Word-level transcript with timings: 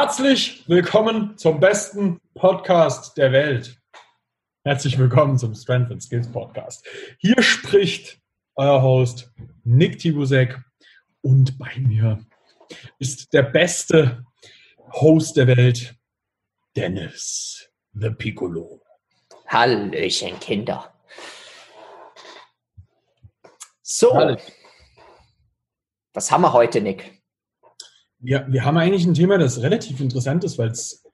Herzlich 0.00 0.62
willkommen 0.68 1.36
zum 1.36 1.58
besten 1.58 2.20
Podcast 2.34 3.16
der 3.16 3.32
Welt. 3.32 3.80
Herzlich 4.62 4.96
willkommen 4.96 5.36
zum 5.36 5.56
Strength 5.56 5.90
and 5.90 6.00
Skills 6.00 6.30
Podcast. 6.30 6.86
Hier 7.18 7.42
spricht 7.42 8.20
euer 8.54 8.80
Host 8.80 9.32
Nick 9.64 9.98
Tibusek 9.98 10.56
und 11.20 11.58
bei 11.58 11.76
mir 11.80 12.24
ist 13.00 13.32
der 13.32 13.42
beste 13.42 14.24
Host 14.92 15.36
der 15.36 15.48
Welt, 15.48 15.96
Dennis 16.76 17.68
The 17.92 18.10
Piccolo. 18.10 18.80
Hallöchen, 19.48 20.38
Kinder. 20.38 20.94
So, 23.82 24.14
Hallo. 24.14 24.36
was 26.14 26.30
haben 26.30 26.42
wir 26.42 26.52
heute, 26.52 26.80
Nick? 26.80 27.17
Wir, 28.20 28.46
wir 28.48 28.64
haben 28.64 28.76
eigentlich 28.76 29.06
ein 29.06 29.14
Thema, 29.14 29.38
das 29.38 29.62
relativ 29.62 30.00
interessant 30.00 30.44
ist, 30.44 30.58
weil 30.58 30.70
es 30.70 31.04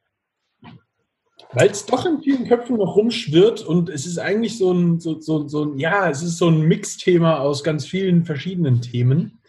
weil 1.52 1.70
es 1.70 1.86
doch 1.86 2.04
in 2.04 2.20
vielen 2.20 2.48
Köpfen 2.48 2.78
noch 2.78 2.96
rumschwirrt 2.96 3.62
und 3.62 3.88
es 3.88 4.06
ist 4.06 4.18
eigentlich 4.18 4.58
so 4.58 4.72
ein, 4.72 4.98
so, 4.98 5.20
so, 5.20 5.46
so 5.46 5.64
ein 5.64 5.78
ja, 5.78 6.10
es 6.10 6.22
ist 6.22 6.38
so 6.38 6.48
ein 6.48 6.62
Mixthema 6.62 7.38
aus 7.38 7.62
ganz 7.62 7.86
vielen 7.86 8.24
verschiedenen 8.24 8.82
Themen. 8.82 9.40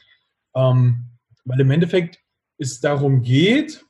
Ähm, 0.53 1.05
weil 1.45 1.59
im 1.59 1.71
Endeffekt 1.71 2.19
es 2.57 2.79
darum 2.79 3.23
geht, 3.23 3.85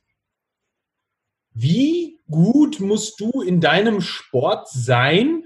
wie 1.52 2.18
gut 2.30 2.80
musst 2.80 3.20
du 3.20 3.42
in 3.42 3.60
deinem 3.60 4.00
Sport 4.00 4.68
sein, 4.68 5.44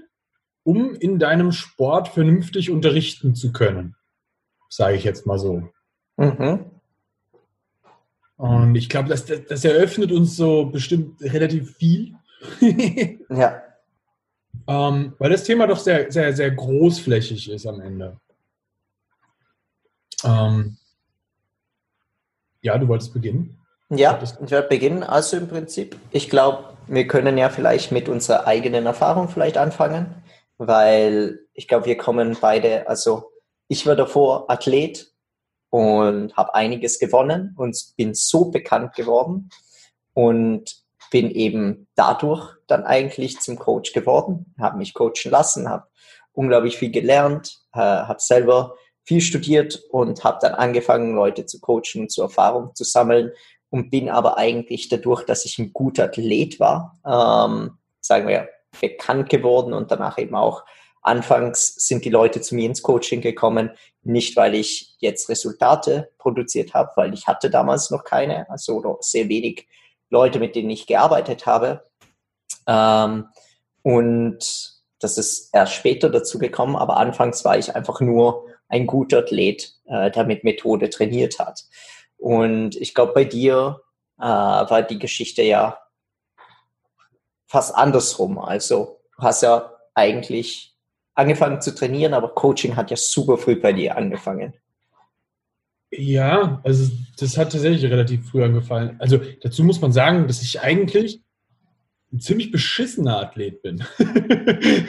um 0.63 0.95
in 0.95 1.19
deinem 1.19 1.51
Sport 1.51 2.07
vernünftig 2.09 2.69
unterrichten 2.69 3.35
zu 3.35 3.51
können? 3.51 3.95
Sage 4.69 4.95
ich 4.95 5.03
jetzt 5.03 5.25
mal 5.25 5.39
so. 5.39 5.69
Mhm. 6.17 6.70
Und 8.41 8.75
ich 8.75 8.89
glaube, 8.89 9.09
das, 9.09 9.25
das, 9.25 9.41
das 9.47 9.65
eröffnet 9.65 10.11
uns 10.11 10.35
so 10.35 10.65
bestimmt 10.65 11.21
relativ 11.21 11.75
viel. 11.75 12.15
Ja, 13.29 13.61
ähm, 14.67 15.13
weil 15.17 15.29
das 15.31 15.43
Thema 15.43 15.67
doch 15.67 15.79
sehr, 15.79 16.11
sehr, 16.11 16.33
sehr 16.33 16.51
großflächig 16.51 17.49
ist 17.49 17.67
am 17.67 17.81
Ende. 17.81 18.17
Ähm, 20.23 20.77
ja, 22.61 22.77
du 22.77 22.87
wolltest 22.87 23.13
beginnen. 23.13 23.57
ja, 23.89 24.19
ich 24.21 24.51
werde 24.51 24.67
beginnen. 24.67 25.03
Also 25.03 25.37
im 25.37 25.47
Prinzip, 25.47 25.97
ich 26.11 26.29
glaube, 26.29 26.77
wir 26.87 27.07
können 27.07 27.37
ja 27.37 27.49
vielleicht 27.49 27.91
mit 27.91 28.07
unserer 28.07 28.45
eigenen 28.47 28.85
Erfahrung 28.85 29.29
vielleicht 29.29 29.57
anfangen, 29.57 30.23
weil 30.57 31.39
ich 31.53 31.67
glaube, 31.67 31.87
wir 31.87 31.97
kommen 31.97 32.37
beide, 32.39 32.87
also 32.87 33.31
ich 33.67 33.85
war 33.87 33.95
davor 33.95 34.49
Athlet 34.49 35.10
und 35.71 36.35
habe 36.35 36.53
einiges 36.53 36.99
gewonnen 36.99 37.55
und 37.57 37.75
bin 37.97 38.13
so 38.13 38.51
bekannt 38.51 38.93
geworden 38.93 39.49
und 40.13 40.75
bin 41.11 41.31
eben 41.31 41.87
dadurch 41.95 42.55
dann 42.67 42.83
eigentlich 42.83 43.39
zum 43.39 43.57
Coach 43.57 43.93
geworden, 43.93 44.53
habe 44.59 44.77
mich 44.77 44.93
coachen 44.93 45.31
lassen, 45.31 45.69
habe 45.69 45.87
unglaublich 46.33 46.77
viel 46.77 46.91
gelernt, 46.91 47.57
äh, 47.73 47.79
habe 47.79 48.19
selber 48.19 48.75
viel 49.03 49.21
studiert 49.21 49.81
und 49.91 50.23
habe 50.23 50.39
dann 50.41 50.53
angefangen, 50.53 51.15
Leute 51.15 51.45
zu 51.45 51.59
coachen 51.59 52.01
und 52.01 52.11
zur 52.11 52.25
Erfahrung 52.25 52.75
zu 52.75 52.83
sammeln 52.83 53.31
und 53.69 53.89
bin 53.89 54.09
aber 54.09 54.37
eigentlich 54.37 54.89
dadurch, 54.89 55.25
dass 55.25 55.45
ich 55.45 55.57
ein 55.57 55.73
guter 55.73 56.05
Athlet 56.05 56.59
war, 56.59 56.99
ähm, 57.05 57.77
sagen 58.01 58.27
wir, 58.27 58.49
bekannt 58.79 59.29
geworden 59.29 59.73
und 59.73 59.89
danach 59.91 60.17
eben 60.17 60.35
auch 60.35 60.63
anfangs 61.01 61.75
sind 61.75 62.05
die 62.05 62.09
Leute 62.09 62.41
zu 62.41 62.55
mir 62.55 62.65
ins 62.65 62.81
Coaching 62.81 63.21
gekommen, 63.21 63.71
nicht 64.03 64.35
weil 64.35 64.55
ich 64.55 64.95
jetzt 64.99 65.29
Resultate 65.29 66.11
produziert 66.17 66.73
habe, 66.73 66.91
weil 66.95 67.13
ich 67.13 67.27
hatte 67.27 67.49
damals 67.49 67.91
noch 67.91 68.03
keine, 68.03 68.49
also 68.49 68.77
oder 68.77 68.97
sehr 69.01 69.29
wenig 69.29 69.67
Leute, 70.09 70.39
mit 70.39 70.55
denen 70.55 70.69
ich 70.69 70.87
gearbeitet 70.87 71.45
habe. 71.45 71.83
Ähm, 72.67 73.27
und 73.83 74.71
das 74.99 75.17
ist 75.17 75.49
erst 75.53 75.73
später 75.73 76.09
dazu 76.09 76.37
gekommen, 76.37 76.75
aber 76.75 76.97
anfangs 76.97 77.43
war 77.43 77.57
ich 77.57 77.75
einfach 77.75 78.01
nur 78.01 78.45
ein 78.67 78.87
guter 78.87 79.19
Athlet, 79.19 79.73
äh, 79.85 80.11
der 80.11 80.25
mit 80.25 80.43
Methode 80.43 80.89
trainiert 80.89 81.39
hat. 81.39 81.65
Und 82.17 82.75
ich 82.75 82.93
glaube, 82.93 83.13
bei 83.13 83.25
dir 83.25 83.81
äh, 84.19 84.23
war 84.23 84.83
die 84.83 84.99
Geschichte 84.99 85.41
ja 85.41 85.79
fast 87.47 87.75
andersrum. 87.75 88.37
Also 88.37 89.01
du 89.17 89.23
hast 89.23 89.41
ja 89.41 89.73
eigentlich 89.93 90.70
angefangen 91.15 91.61
zu 91.61 91.75
trainieren, 91.75 92.13
aber 92.13 92.29
Coaching 92.29 92.75
hat 92.75 92.91
ja 92.91 92.97
super 92.97 93.37
früh 93.37 93.59
bei 93.59 93.73
dir 93.73 93.97
angefangen. 93.97 94.53
Ja, 95.91 96.61
also 96.63 96.89
das 97.17 97.37
hat 97.37 97.51
tatsächlich 97.51 97.83
relativ 97.91 98.29
früh 98.29 98.43
angefallen. 98.43 98.95
Also 98.99 99.19
dazu 99.41 99.63
muss 99.63 99.81
man 99.81 99.91
sagen, 99.91 100.27
dass 100.27 100.41
ich 100.41 100.61
eigentlich 100.61 101.21
ein 102.13 102.19
ziemlich 102.19 102.51
beschissener 102.51 103.19
Athlet 103.19 103.61
bin. 103.61 103.83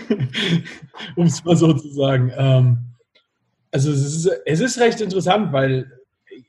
um 1.17 1.27
es 1.27 1.45
mal 1.45 1.57
so 1.57 1.73
zu 1.73 1.93
sagen. 1.93 2.33
Ähm, 2.37 2.79
also 3.73 3.91
es 3.91 4.05
ist, 4.05 4.31
es 4.45 4.61
ist 4.61 4.79
recht 4.79 5.01
interessant, 5.01 5.53
weil 5.53 5.91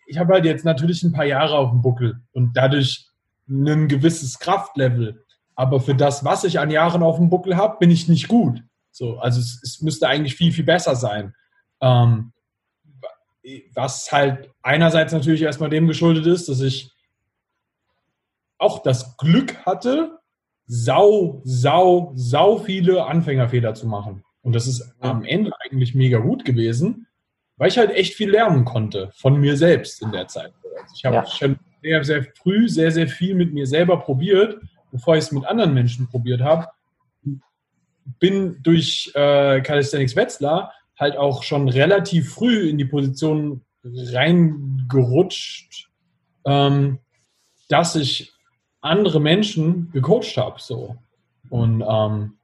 ich 0.05 0.17
habe 0.17 0.34
halt 0.34 0.45
jetzt 0.45 0.66
natürlich 0.66 1.03
ein 1.03 1.13
paar 1.13 1.25
Jahre 1.25 1.57
auf 1.57 1.72
dem 1.72 1.81
Buckel 1.81 2.22
und 2.34 2.55
dadurch 2.55 3.07
ein 3.47 3.88
gewisses 3.88 4.40
Kraftlevel. 4.40 5.25
Aber 5.55 5.79
für 5.79 5.95
das, 5.95 6.23
was 6.23 6.44
ich 6.44 6.59
an 6.59 6.72
Jahren 6.72 7.03
auf 7.03 7.17
dem 7.17 7.29
Buckel 7.29 7.55
habe, 7.55 7.78
bin 7.79 7.91
ich 7.91 8.07
nicht 8.07 8.28
gut. 8.28 8.63
So, 8.93 9.17
also 9.17 9.39
es, 9.39 9.59
es 9.63 9.81
müsste 9.81 10.07
eigentlich 10.07 10.35
viel, 10.35 10.53
viel 10.53 10.63
besser 10.63 10.95
sein. 10.95 11.33
Ähm, 11.81 12.31
was 13.73 14.11
halt 14.11 14.51
einerseits 14.61 15.11
natürlich 15.11 15.41
erstmal 15.41 15.69
dem 15.69 15.87
geschuldet 15.87 16.25
ist, 16.27 16.47
dass 16.47 16.61
ich 16.61 16.91
auch 18.57 18.81
das 18.83 19.17
Glück 19.17 19.65
hatte, 19.65 20.19
sau, 20.65 21.41
sau, 21.43 22.13
sau 22.15 22.57
viele 22.59 23.05
Anfängerfehler 23.05 23.73
zu 23.73 23.87
machen. 23.87 24.23
Und 24.43 24.53
das 24.53 24.67
ist 24.67 24.93
am 24.99 25.25
Ende 25.25 25.51
eigentlich 25.59 25.95
mega 25.95 26.19
gut 26.19 26.45
gewesen, 26.45 27.07
weil 27.57 27.69
ich 27.69 27.77
halt 27.77 27.91
echt 27.91 28.13
viel 28.13 28.29
lernen 28.29 28.63
konnte 28.63 29.11
von 29.15 29.39
mir 29.39 29.57
selbst 29.57 30.01
in 30.01 30.11
der 30.11 30.27
Zeit. 30.27 30.53
Also 30.63 30.95
ich 30.95 31.03
habe 31.03 31.15
Ja. 31.15 31.25
schon 31.25 31.59
sehr, 31.81 32.03
sehr 32.03 32.23
früh 32.23 32.69
sehr, 32.69 32.91
sehr 32.91 33.07
viel 33.07 33.35
mit 33.35 33.53
mir 33.53 33.65
selber 33.67 33.97
probiert, 33.99 34.61
bevor 34.91 35.15
ich 35.15 35.25
es 35.25 35.31
mit 35.31 35.45
anderen 35.45 35.73
Menschen 35.73 36.07
probiert 36.07 36.41
habe. 36.41 36.67
Bin 38.19 38.62
durch 38.64 39.12
äh, 39.16 39.62
Calisthenics 39.62 40.16
Wetzlar 40.16 40.72
halt 40.97 41.18
auch 41.18 41.44
schon 41.44 41.69
relativ 41.69 42.34
früh 42.34 42.69
in 42.69 42.78
die 42.78 42.86
Position 42.86 43.62
reingerutscht, 43.84 45.90
ähm, 46.46 47.00
dass 47.69 47.96
ich 47.96 48.34
andere 48.81 49.19
Menschen 49.19 49.91
gecoacht 49.91 50.38
habe. 50.38 50.59
So. 50.59 50.97
Und 51.50 51.84
ähm, 51.88 52.38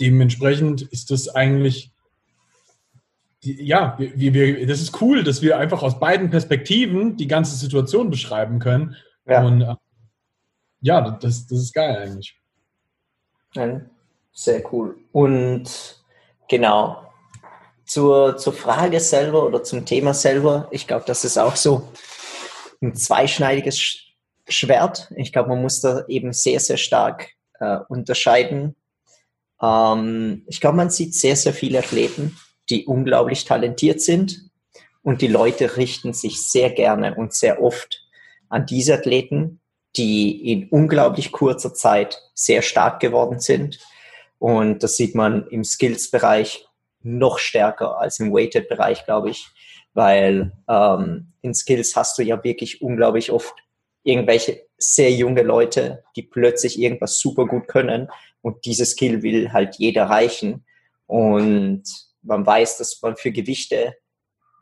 dementsprechend 0.00 0.82
ist 0.82 1.10
das 1.10 1.28
eigentlich, 1.28 1.90
die, 3.44 3.64
ja, 3.64 3.96
wir, 3.98 4.34
wir, 4.34 4.66
das 4.66 4.80
ist 4.80 5.00
cool, 5.00 5.22
dass 5.22 5.42
wir 5.42 5.58
einfach 5.58 5.82
aus 5.82 6.00
beiden 6.00 6.30
Perspektiven 6.30 7.16
die 7.16 7.28
ganze 7.28 7.56
Situation 7.56 8.10
beschreiben 8.10 8.58
können. 8.58 8.96
Ja. 9.26 9.44
Und 9.44 9.62
äh, 9.62 9.74
ja, 10.80 11.10
das, 11.10 11.46
das 11.46 11.58
ist 11.58 11.74
geil 11.74 11.96
eigentlich. 11.96 12.36
Nein, 13.54 13.90
sehr 14.38 14.62
cool. 14.72 14.96
Und 15.10 16.00
genau, 16.48 17.02
zur, 17.84 18.36
zur 18.36 18.52
Frage 18.52 19.00
selber 19.00 19.44
oder 19.44 19.64
zum 19.64 19.84
Thema 19.84 20.14
selber, 20.14 20.68
ich 20.70 20.86
glaube, 20.86 21.04
das 21.06 21.24
ist 21.24 21.38
auch 21.38 21.56
so 21.56 21.88
ein 22.80 22.94
zweischneidiges 22.94 23.76
Sch- 23.76 23.98
Schwert. 24.48 25.12
Ich 25.16 25.32
glaube, 25.32 25.48
man 25.48 25.62
muss 25.62 25.80
da 25.80 26.04
eben 26.06 26.32
sehr, 26.32 26.60
sehr 26.60 26.76
stark 26.76 27.30
äh, 27.58 27.78
unterscheiden. 27.88 28.76
Ähm, 29.60 30.44
ich 30.46 30.60
glaube, 30.60 30.76
man 30.76 30.90
sieht 30.90 31.14
sehr, 31.14 31.34
sehr 31.34 31.52
viele 31.52 31.80
Athleten, 31.80 32.38
die 32.70 32.86
unglaublich 32.86 33.44
talentiert 33.44 34.00
sind 34.00 34.50
und 35.02 35.20
die 35.20 35.26
Leute 35.26 35.76
richten 35.76 36.12
sich 36.12 36.42
sehr 36.46 36.70
gerne 36.70 37.16
und 37.16 37.34
sehr 37.34 37.60
oft 37.60 38.04
an 38.48 38.66
diese 38.66 38.94
Athleten, 38.94 39.60
die 39.96 40.52
in 40.52 40.68
unglaublich 40.68 41.32
kurzer 41.32 41.74
Zeit 41.74 42.22
sehr 42.34 42.62
stark 42.62 43.00
geworden 43.00 43.40
sind. 43.40 43.80
Und 44.38 44.82
das 44.82 44.96
sieht 44.96 45.14
man 45.14 45.46
im 45.48 45.64
Skills-Bereich 45.64 46.66
noch 47.02 47.38
stärker 47.38 47.98
als 47.98 48.20
im 48.20 48.32
Weighted-Bereich, 48.32 49.04
glaube 49.04 49.30
ich, 49.30 49.48
weil 49.94 50.52
ähm, 50.68 51.32
in 51.42 51.54
Skills 51.54 51.96
hast 51.96 52.18
du 52.18 52.22
ja 52.22 52.42
wirklich 52.44 52.82
unglaublich 52.82 53.30
oft 53.32 53.54
irgendwelche 54.02 54.66
sehr 54.76 55.10
junge 55.10 55.42
Leute, 55.42 56.04
die 56.16 56.22
plötzlich 56.22 56.78
irgendwas 56.78 57.18
super 57.18 57.46
gut 57.46 57.68
können 57.68 58.08
und 58.42 58.64
dieses 58.64 58.92
Skill 58.92 59.22
will 59.22 59.52
halt 59.52 59.76
jeder 59.76 60.02
erreichen. 60.02 60.64
Und 61.06 61.82
man 62.22 62.46
weiß, 62.46 62.78
dass 62.78 63.00
man 63.02 63.16
für 63.16 63.32
Gewichte 63.32 63.96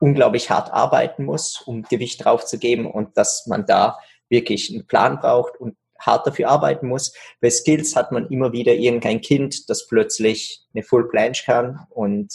unglaublich 0.01 0.51
hart 0.51 0.73
arbeiten 0.73 1.25
muss, 1.25 1.61
um 1.61 1.83
Gewicht 1.83 2.25
draufzugeben 2.25 2.87
und 2.87 3.17
dass 3.17 3.47
man 3.47 3.67
da 3.67 3.99
wirklich 4.29 4.73
einen 4.73 4.87
Plan 4.87 5.19
braucht 5.19 5.59
und 5.59 5.77
hart 6.01 6.27
dafür 6.27 6.49
arbeiten 6.49 6.89
muss. 6.89 7.13
Bei 7.41 7.51
Skills 7.51 7.97
hat 7.97 8.13
man 8.13 8.29
immer 8.29 8.53
wieder 8.53 8.75
irgendein 8.75 9.21
Kind, 9.21 9.69
das 9.69 9.87
plötzlich 9.87 10.61
eine 10.75 10.83
Full 10.83 11.09
Planche 11.09 11.45
kann 11.45 11.87
und 11.91 12.33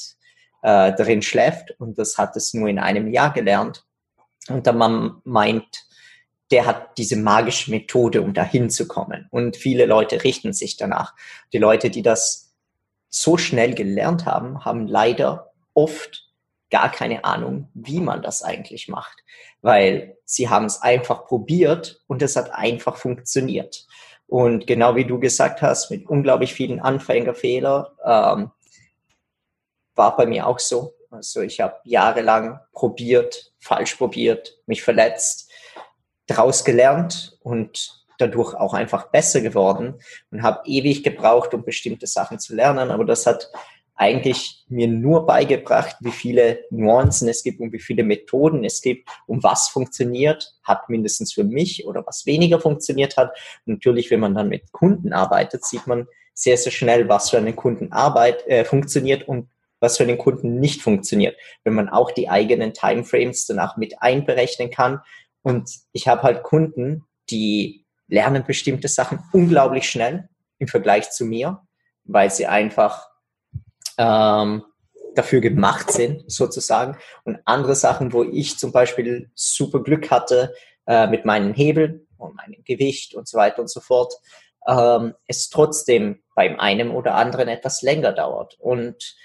äh, 0.61 0.93
darin 0.95 1.21
schläft 1.21 1.75
und 1.79 1.97
das 1.97 2.17
hat 2.17 2.35
es 2.35 2.53
nur 2.53 2.67
in 2.67 2.79
einem 2.79 3.07
Jahr 3.07 3.33
gelernt. 3.33 3.85
Und 4.49 4.67
dann 4.67 4.77
man 4.77 5.21
meint, 5.23 5.85
der 6.51 6.65
hat 6.65 6.97
diese 6.97 7.15
magische 7.15 7.71
Methode, 7.71 8.21
um 8.21 8.33
dahin 8.33 8.69
zu 8.69 8.87
kommen. 8.87 9.27
Und 9.31 9.55
viele 9.55 9.85
Leute 9.85 10.23
richten 10.23 10.53
sich 10.53 10.77
danach. 10.77 11.15
Die 11.53 11.57
Leute, 11.57 11.89
die 11.89 12.01
das 12.01 12.53
so 13.09 13.37
schnell 13.37 13.73
gelernt 13.73 14.25
haben, 14.25 14.65
haben 14.65 14.87
leider 14.87 15.51
oft 15.73 16.30
gar 16.71 16.91
keine 16.91 17.23
Ahnung, 17.25 17.69
wie 17.73 17.99
man 17.99 18.21
das 18.21 18.41
eigentlich 18.41 18.87
macht, 18.87 19.23
weil 19.61 20.17
sie 20.25 20.49
haben 20.49 20.65
es 20.65 20.81
einfach 20.81 21.25
probiert 21.25 22.01
und 22.07 22.21
es 22.21 22.35
hat 22.35 22.53
einfach 22.53 22.97
funktioniert. 22.97 23.85
Und 24.27 24.65
genau 24.65 24.95
wie 24.95 25.05
du 25.05 25.19
gesagt 25.19 25.61
hast, 25.61 25.91
mit 25.91 26.07
unglaublich 26.07 26.53
vielen 26.53 26.79
Anfängerfehlern, 26.79 27.85
ähm, 28.05 28.51
war 29.93 30.15
bei 30.15 30.25
mir 30.25 30.47
auch 30.47 30.59
so. 30.59 30.93
Also 31.09 31.41
ich 31.41 31.59
habe 31.59 31.75
jahrelang 31.83 32.59
probiert, 32.71 33.51
falsch 33.59 33.95
probiert, 33.95 34.57
mich 34.65 34.81
verletzt, 34.81 35.51
daraus 36.27 36.63
gelernt 36.63 37.37
und 37.41 38.05
dadurch 38.17 38.53
auch 38.53 38.73
einfach 38.73 39.09
besser 39.09 39.41
geworden 39.41 39.99
und 40.31 40.43
habe 40.43 40.61
ewig 40.65 41.03
gebraucht, 41.03 41.53
um 41.53 41.65
bestimmte 41.65 42.07
Sachen 42.07 42.39
zu 42.39 42.55
lernen. 42.55 42.91
Aber 42.91 43.03
das 43.03 43.25
hat 43.25 43.51
eigentlich 44.01 44.65
mir 44.67 44.87
nur 44.87 45.27
beigebracht, 45.27 45.95
wie 45.99 46.11
viele 46.11 46.65
Nuancen 46.71 47.29
es 47.29 47.43
gibt 47.43 47.59
und 47.59 47.71
wie 47.71 47.79
viele 47.79 48.03
Methoden 48.03 48.63
es 48.63 48.81
gibt 48.81 49.07
und 49.27 49.43
was 49.43 49.67
funktioniert, 49.67 50.55
hat 50.63 50.89
mindestens 50.89 51.33
für 51.33 51.43
mich 51.43 51.85
oder 51.85 52.03
was 52.07 52.25
weniger 52.25 52.59
funktioniert 52.59 53.15
hat. 53.15 53.29
Und 53.67 53.73
natürlich, 53.73 54.09
wenn 54.09 54.19
man 54.19 54.33
dann 54.33 54.49
mit 54.49 54.71
Kunden 54.71 55.13
arbeitet, 55.13 55.63
sieht 55.65 55.85
man 55.85 56.07
sehr, 56.33 56.57
sehr 56.57 56.71
schnell, 56.71 57.09
was 57.09 57.29
für 57.29 57.37
einen 57.37 57.55
Kunden 57.55 57.91
Arbeit 57.91 58.47
äh, 58.47 58.65
funktioniert 58.65 59.27
und 59.27 59.49
was 59.79 59.97
für 59.97 60.07
den 60.07 60.17
Kunden 60.17 60.59
nicht 60.59 60.81
funktioniert. 60.81 61.37
Wenn 61.63 61.75
man 61.75 61.87
auch 61.87 62.09
die 62.09 62.27
eigenen 62.27 62.73
Timeframes 62.73 63.45
danach 63.45 63.77
mit 63.77 64.01
einberechnen 64.01 64.71
kann. 64.71 65.01
Und 65.43 65.69
ich 65.91 66.07
habe 66.07 66.23
halt 66.23 66.41
Kunden, 66.41 67.03
die 67.29 67.85
lernen 68.07 68.45
bestimmte 68.47 68.87
Sachen 68.87 69.19
unglaublich 69.31 69.87
schnell 69.87 70.27
im 70.57 70.67
Vergleich 70.67 71.11
zu 71.11 71.23
mir, 71.23 71.61
weil 72.03 72.31
sie 72.31 72.47
einfach 72.47 73.10
ähm, 73.97 74.63
dafür 75.15 75.41
gemacht 75.41 75.91
sind, 75.91 76.29
sozusagen. 76.31 76.97
Und 77.23 77.39
andere 77.45 77.75
Sachen, 77.75 78.13
wo 78.13 78.23
ich 78.23 78.57
zum 78.57 78.71
Beispiel 78.71 79.29
super 79.35 79.81
Glück 79.81 80.09
hatte 80.09 80.53
äh, 80.87 81.07
mit 81.07 81.25
meinen 81.25 81.53
Hebeln 81.53 82.07
und 82.17 82.35
meinem 82.35 82.63
Gewicht 82.63 83.13
und 83.15 83.27
so 83.27 83.37
weiter 83.37 83.61
und 83.61 83.69
so 83.69 83.79
fort, 83.81 84.13
ähm, 84.67 85.13
es 85.27 85.49
trotzdem 85.49 86.21
beim 86.35 86.59
einen 86.59 86.91
oder 86.91 87.15
anderen 87.15 87.47
etwas 87.47 87.81
länger 87.81 88.13
dauert. 88.13 88.57
Und 88.59 89.15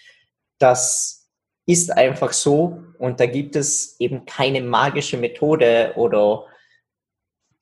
das 0.59 1.29
ist 1.67 1.93
einfach 1.93 2.33
so 2.33 2.83
und 2.99 3.21
da 3.21 3.27
gibt 3.27 3.57
es 3.57 3.99
eben 3.99 4.25
keine 4.25 4.61
magische 4.63 5.17
Methode 5.17 5.93
oder 5.97 6.47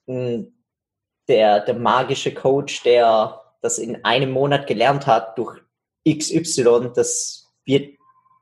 hm, 0.06 0.52
der, 1.26 1.60
der 1.60 1.74
magische 1.74 2.34
Coach, 2.34 2.82
der 2.82 3.40
das 3.62 3.78
in 3.78 4.04
einem 4.04 4.30
Monat 4.30 4.66
gelernt 4.66 5.06
hat 5.06 5.38
durch 5.38 5.58
XY, 6.08 6.90
das 6.94 7.52
wird 7.64 7.98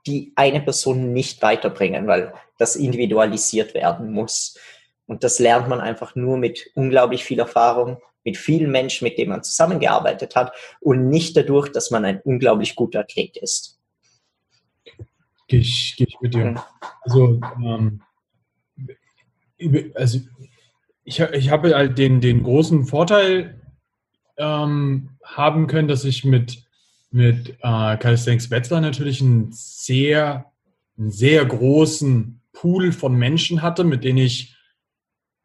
die 0.07 0.33
eine 0.35 0.61
Person 0.61 1.13
nicht 1.13 1.43
weiterbringen, 1.43 2.07
weil 2.07 2.35
das 2.59 2.77
individualisiert 2.77 3.75
werden 3.75 4.13
muss. 4.13 4.59
Und 5.07 5.25
das 5.25 5.39
lernt 5.39 5.69
man 5.69 5.81
einfach 5.81 6.15
nur 6.15 6.39
mit 6.39 6.71
unglaublich 6.75 7.25
viel 7.25 7.39
Erfahrung, 7.39 7.99
mit 8.25 8.37
vielen 8.37 8.71
Menschen, 8.71 9.05
mit 9.05 9.19
denen 9.19 9.31
man 9.31 9.43
zusammengearbeitet 9.43 10.37
hat 10.37 10.53
und 10.81 11.09
nicht 11.09 11.37
dadurch, 11.37 11.71
dass 11.71 11.91
man 11.91 12.05
ein 12.05 12.21
unglaublich 12.21 12.77
guter 12.77 13.01
Athlet 13.01 13.37
ist. 13.37 13.79
Gehe 15.49 15.61
ich, 15.61 15.95
geh 15.97 16.05
ich 16.05 16.21
mit 16.21 16.35
dir. 16.35 16.65
Also, 17.03 17.41
ähm, 17.63 18.03
also 19.95 20.21
ich, 21.05 21.21
ich 21.21 21.51
habe 21.51 21.75
halt 21.75 21.99
den, 21.99 22.21
den 22.21 22.43
großen 22.43 22.87
Vorteil 22.87 23.61
ähm, 24.39 25.11
haben 25.25 25.67
können, 25.67 25.89
dass 25.89 26.05
ich 26.05 26.25
mit 26.25 26.65
mit 27.13 27.51
äh, 27.63 27.97
Calisthenics 27.97 28.49
Bachelor 28.49 28.81
natürlich 28.81 29.21
einen 29.21 29.53
sehr, 29.53 30.53
einen 30.99 31.11
sehr 31.11 31.45
großen 31.45 32.41
Pool 32.53 32.93
von 32.93 33.15
Menschen 33.15 33.63
hatte, 33.63 33.85
mit 33.85 34.03
denen 34.05 34.19
ich 34.19 34.57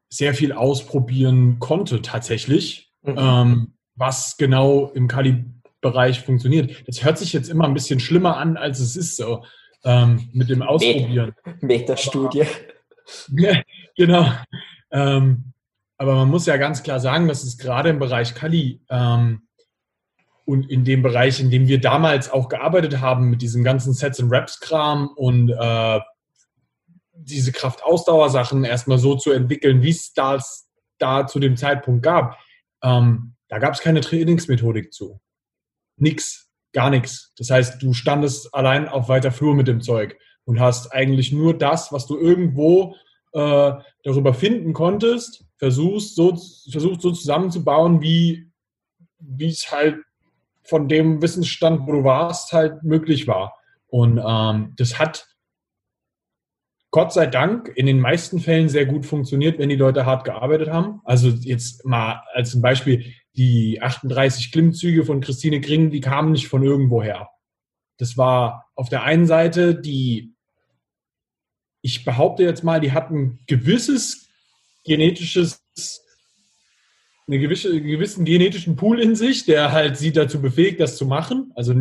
sehr 0.09 0.33
viel 0.33 0.53
ausprobieren 0.53 1.59
konnte 1.59 2.01
tatsächlich, 2.01 2.91
mhm. 3.01 3.15
ähm, 3.17 3.73
was 3.95 4.37
genau 4.37 4.91
im 4.93 5.07
Kali-Bereich 5.07 6.21
funktioniert. 6.21 6.87
Das 6.87 7.03
hört 7.03 7.17
sich 7.17 7.33
jetzt 7.33 7.49
immer 7.49 7.65
ein 7.65 7.73
bisschen 7.73 7.99
schlimmer 7.99 8.37
an, 8.37 8.55
als 8.55 8.79
es 8.79 8.95
ist 8.95 9.17
so 9.17 9.43
ähm, 9.83 10.29
mit 10.33 10.49
dem 10.49 10.61
Ausprobieren. 10.61 11.33
Meta-Studie. 11.61 12.43
genau. 13.95 14.31
Ähm, 14.91 15.53
aber 15.97 16.15
man 16.15 16.29
muss 16.29 16.45
ja 16.45 16.57
ganz 16.57 16.83
klar 16.83 16.99
sagen, 16.99 17.27
dass 17.27 17.43
es 17.43 17.57
gerade 17.57 17.89
im 17.89 17.99
Bereich 17.99 18.35
Kali 18.35 18.81
ähm, 18.89 19.46
und 20.47 20.71
in 20.71 20.85
dem 20.85 21.01
Bereich, 21.01 21.41
in 21.41 21.51
dem 21.51 21.67
wir 21.67 21.81
damals 21.81 22.31
auch 22.31 22.47
gearbeitet 22.47 23.01
haben, 23.01 23.29
mit 23.29 23.41
diesem 23.41 23.65
ganzen 23.65 23.93
Sets 23.93 24.21
and 24.21 24.31
Raps-Kram 24.31 25.09
und 25.17 25.49
äh, 25.49 25.99
diese 27.11 27.51
Kraftausdauersachen 27.51 28.63
erstmal 28.63 28.97
so 28.97 29.15
zu 29.15 29.31
entwickeln, 29.31 29.81
wie 29.81 29.89
es 29.89 30.13
das 30.13 30.69
da 30.99 31.27
zu 31.27 31.39
dem 31.39 31.57
Zeitpunkt 31.57 32.01
gab, 32.01 32.39
ähm, 32.81 33.35
da 33.49 33.59
gab 33.59 33.73
es 33.73 33.81
keine 33.81 33.99
Trainingsmethodik 33.99 34.93
zu. 34.93 35.19
Nix, 35.97 36.49
gar 36.71 36.91
nichts. 36.91 37.33
Das 37.37 37.49
heißt, 37.49 37.83
du 37.83 37.91
standest 37.91 38.55
allein 38.55 38.87
auf 38.87 39.09
weiter 39.09 39.33
Flur 39.33 39.53
mit 39.53 39.67
dem 39.67 39.81
Zeug 39.81 40.17
und 40.45 40.61
hast 40.61 40.93
eigentlich 40.93 41.33
nur 41.33 41.57
das, 41.57 41.91
was 41.91 42.07
du 42.07 42.17
irgendwo 42.17 42.95
äh, 43.33 43.73
darüber 44.03 44.33
finden 44.33 44.71
konntest, 44.71 45.43
versuchst 45.57 46.15
so, 46.15 46.37
versucht 46.71 47.01
so 47.01 47.11
zusammenzubauen, 47.11 47.99
wie 48.01 48.49
es 49.39 49.69
halt 49.73 49.97
von 50.67 50.87
dem 50.87 51.21
Wissensstand, 51.21 51.87
wo 51.87 51.93
du 51.93 52.03
warst, 52.03 52.53
halt 52.53 52.83
möglich 52.83 53.27
war. 53.27 53.57
Und 53.87 54.21
ähm, 54.23 54.73
das 54.77 54.99
hat 54.99 55.27
Gott 56.91 57.13
sei 57.13 57.27
Dank 57.27 57.71
in 57.75 57.85
den 57.85 57.99
meisten 57.99 58.39
Fällen 58.39 58.69
sehr 58.69 58.85
gut 58.85 59.05
funktioniert, 59.05 59.59
wenn 59.59 59.69
die 59.69 59.75
Leute 59.75 60.05
hart 60.05 60.23
gearbeitet 60.23 60.69
haben. 60.69 61.01
Also 61.03 61.29
jetzt 61.29 61.85
mal 61.85 62.23
als 62.33 62.59
Beispiel, 62.61 63.13
die 63.35 63.81
38 63.81 64.51
Klimmzüge 64.51 65.05
von 65.05 65.21
Christine 65.21 65.61
Gring, 65.61 65.91
die 65.91 66.01
kamen 66.01 66.31
nicht 66.31 66.47
von 66.47 66.63
irgendwoher. 66.63 67.29
Das 67.97 68.17
war 68.17 68.65
auf 68.75 68.89
der 68.89 69.03
einen 69.03 69.27
Seite 69.27 69.75
die, 69.75 70.33
ich 71.81 72.05
behaupte 72.05 72.43
jetzt 72.43 72.63
mal, 72.63 72.79
die 72.79 72.93
hatten 72.93 73.39
gewisses 73.47 74.29
genetisches 74.85 75.61
einen 77.27 77.41
gewisse, 77.41 77.81
gewissen 77.81 78.25
genetischen 78.25 78.75
Pool 78.75 78.99
in 78.99 79.15
sich, 79.15 79.45
der 79.45 79.71
halt 79.71 79.97
sie 79.97 80.11
dazu 80.11 80.41
befähigt, 80.41 80.79
das 80.79 80.97
zu 80.97 81.05
machen. 81.05 81.51
Also 81.55 81.73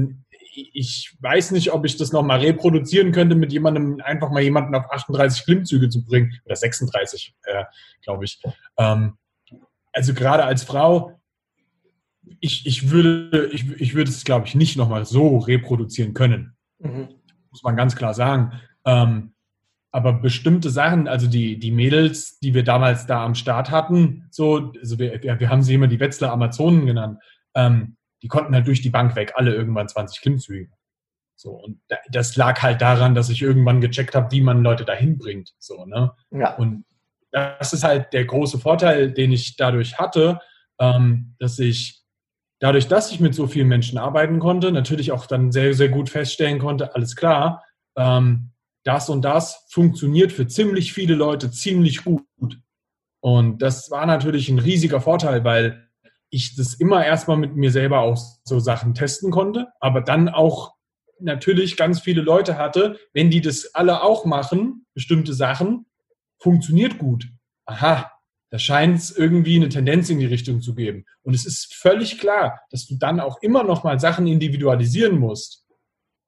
ich 0.56 1.16
weiß 1.20 1.50
nicht, 1.52 1.72
ob 1.72 1.84
ich 1.84 1.96
das 1.96 2.12
nochmal 2.12 2.40
reproduzieren 2.40 3.12
könnte, 3.12 3.36
mit 3.36 3.52
jemandem 3.52 4.00
einfach 4.02 4.30
mal 4.30 4.42
jemanden 4.42 4.74
auf 4.74 4.90
38 4.90 5.44
Klimmzüge 5.44 5.88
zu 5.88 6.04
bringen. 6.04 6.38
Oder 6.44 6.56
36, 6.56 7.34
äh, 7.44 7.64
glaube 8.02 8.24
ich. 8.24 8.40
Ähm, 8.78 9.18
also 9.92 10.14
gerade 10.14 10.44
als 10.44 10.64
Frau, 10.64 11.20
ich, 12.40 12.66
ich 12.66 12.90
würde, 12.90 13.48
ich, 13.52 13.70
ich 13.80 13.94
würde 13.94 14.10
es, 14.10 14.24
glaube 14.24 14.46
ich, 14.46 14.54
nicht 14.54 14.76
nochmal 14.76 15.04
so 15.04 15.38
reproduzieren 15.38 16.14
können. 16.14 16.56
Mhm. 16.78 17.08
Muss 17.50 17.62
man 17.62 17.76
ganz 17.76 17.94
klar 17.94 18.14
sagen. 18.14 18.52
Ähm, 18.84 19.32
aber 19.96 20.12
bestimmte 20.12 20.68
Sachen, 20.68 21.08
also 21.08 21.26
die, 21.26 21.58
die 21.58 21.70
Mädels, 21.70 22.38
die 22.40 22.52
wir 22.52 22.64
damals 22.64 23.06
da 23.06 23.24
am 23.24 23.34
Start 23.34 23.70
hatten, 23.70 24.26
so, 24.30 24.70
also 24.78 24.98
wir, 24.98 25.22
wir 25.22 25.48
haben 25.48 25.62
sie 25.62 25.72
immer 25.72 25.86
die 25.86 26.00
Wetzler 26.00 26.30
Amazonen 26.32 26.84
genannt, 26.84 27.18
ähm, 27.54 27.96
die 28.22 28.28
konnten 28.28 28.54
halt 28.54 28.66
durch 28.66 28.82
die 28.82 28.90
Bank 28.90 29.16
weg, 29.16 29.32
alle 29.36 29.54
irgendwann 29.54 29.88
20 29.88 30.20
Klimmzüge. 30.20 30.70
So, 31.34 31.52
und 31.52 31.80
das 32.10 32.36
lag 32.36 32.60
halt 32.60 32.82
daran, 32.82 33.14
dass 33.14 33.30
ich 33.30 33.40
irgendwann 33.40 33.80
gecheckt 33.80 34.14
habe, 34.14 34.30
wie 34.32 34.42
man 34.42 34.62
Leute 34.62 34.84
dahin 34.84 35.16
bringt. 35.16 35.54
So, 35.58 35.86
ne? 35.86 36.12
Ja. 36.30 36.56
Und 36.56 36.84
das 37.30 37.72
ist 37.72 37.82
halt 37.82 38.12
der 38.12 38.26
große 38.26 38.58
Vorteil, 38.58 39.10
den 39.12 39.32
ich 39.32 39.56
dadurch 39.56 39.98
hatte, 39.98 40.40
ähm, 40.78 41.36
dass 41.38 41.58
ich 41.58 42.02
dadurch, 42.58 42.86
dass 42.88 43.12
ich 43.12 43.20
mit 43.20 43.34
so 43.34 43.46
vielen 43.46 43.68
Menschen 43.68 43.96
arbeiten 43.96 44.40
konnte, 44.40 44.72
natürlich 44.72 45.10
auch 45.10 45.24
dann 45.24 45.52
sehr, 45.52 45.72
sehr 45.72 45.88
gut 45.88 46.10
feststellen 46.10 46.58
konnte, 46.58 46.94
alles 46.94 47.16
klar, 47.16 47.64
ähm, 47.96 48.50
das 48.87 49.09
und 49.09 49.23
das 49.23 49.66
funktioniert 49.69 50.33
für 50.33 50.47
ziemlich 50.47 50.93
viele 50.93 51.14
Leute 51.14 51.50
ziemlich 51.50 52.05
gut. 52.05 52.61
Und 53.21 53.61
das 53.61 53.90
war 53.90 54.07
natürlich 54.07 54.49
ein 54.49 54.61
riesiger 54.61 55.00
Vorteil, 55.00 55.43
weil 55.45 55.88
ich 56.31 56.55
das 56.55 56.75
immer 56.75 57.05
erstmal 57.05 57.37
mit 57.37 57.57
mir 57.57 57.73
selber 57.73 58.00
auch 58.00 58.16
so 58.45 58.61
Sachen 58.61 58.95
testen 58.95 59.31
konnte, 59.31 59.69
aber 59.81 60.00
dann 60.00 60.28
auch 60.28 60.75
natürlich 61.19 61.76
ganz 61.76 62.00
viele 62.00 62.23
Leute 62.23 62.59
hatte, 62.59 62.99
wenn 63.12 63.31
die 63.31 63.40
das 63.40 63.75
alle 63.75 64.02
auch 64.02 64.25
machen, 64.25 64.87
bestimmte 64.95 65.35
Sachen, 65.35 65.87
funktioniert 66.38 66.99
gut. 66.99 67.28
Aha, 67.64 68.12
da 68.50 68.59
scheint 68.59 68.99
es 68.99 69.11
irgendwie 69.11 69.57
eine 69.57 69.69
Tendenz 69.69 70.11
in 70.11 70.21
die 70.21 70.26
Richtung 70.26 70.61
zu 70.61 70.75
geben. 70.75 71.05
Und 71.23 71.35
es 71.35 71.45
ist 71.45 71.75
völlig 71.75 72.19
klar, 72.19 72.61
dass 72.71 72.87
du 72.87 72.97
dann 72.97 73.19
auch 73.19 73.43
immer 73.43 73.64
noch 73.64 73.83
mal 73.83 73.99
Sachen 73.99 74.26
individualisieren 74.26 75.19
musst. 75.19 75.65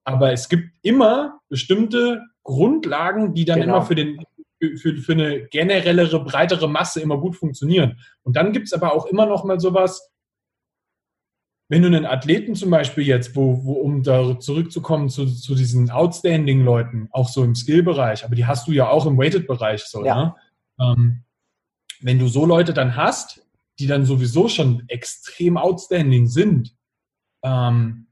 Aber 0.09 0.33
es 0.33 0.49
gibt 0.49 0.71
immer 0.81 1.41
bestimmte 1.50 2.23
Grundlagen, 2.43 3.35
die 3.35 3.45
dann 3.45 3.61
genau. 3.61 3.77
immer 3.77 3.87
für 3.87 3.95
den 3.95 4.25
für, 4.59 4.97
für, 4.97 5.12
eine 5.12 5.47
generellere, 5.49 6.25
breitere 6.25 6.67
Masse 6.67 7.00
immer 7.00 7.19
gut 7.19 7.37
funktionieren. 7.37 8.00
Und 8.23 8.37
dann 8.37 8.53
gibt 8.53 8.67
es 8.67 8.73
aber 8.73 8.93
auch 8.93 9.07
immer 9.07 9.27
noch 9.27 9.45
mal 9.45 9.61
sowas, 9.61 10.11
wenn 11.69 11.83
du 11.83 11.88
einen 11.88 12.07
Athleten 12.07 12.55
zum 12.55 12.71
Beispiel 12.71 13.07
jetzt, 13.07 13.37
wo, 13.37 13.65
wo 13.65 13.75
um 13.75 14.03
da 14.03 14.41
zurückzukommen 14.41 15.11
zu, 15.11 15.27
zu 15.27 15.55
diesen 15.55 15.91
Outstanding-Leuten, 15.91 17.09
auch 17.12 17.29
so 17.29 17.45
im 17.45 17.55
Skill-Bereich, 17.55 18.25
aber 18.25 18.35
die 18.35 18.47
hast 18.47 18.67
du 18.67 18.73
ja 18.73 18.88
auch 18.88 19.07
im 19.07 19.19
Weighted-Bereich 19.19 19.85
so, 19.85 20.05
ja. 20.05 20.17
ne? 20.17 20.35
Ähm, 20.81 21.25
wenn 22.00 22.19
du 22.19 22.29
so 22.29 22.47
Leute 22.47 22.73
dann 22.73 22.97
hast, 22.97 23.47
die 23.79 23.87
dann 23.87 24.07
sowieso 24.07 24.49
schon 24.49 24.85
extrem 24.88 25.57
outstanding 25.57 26.27
sind, 26.27 26.75
ähm, 27.45 28.08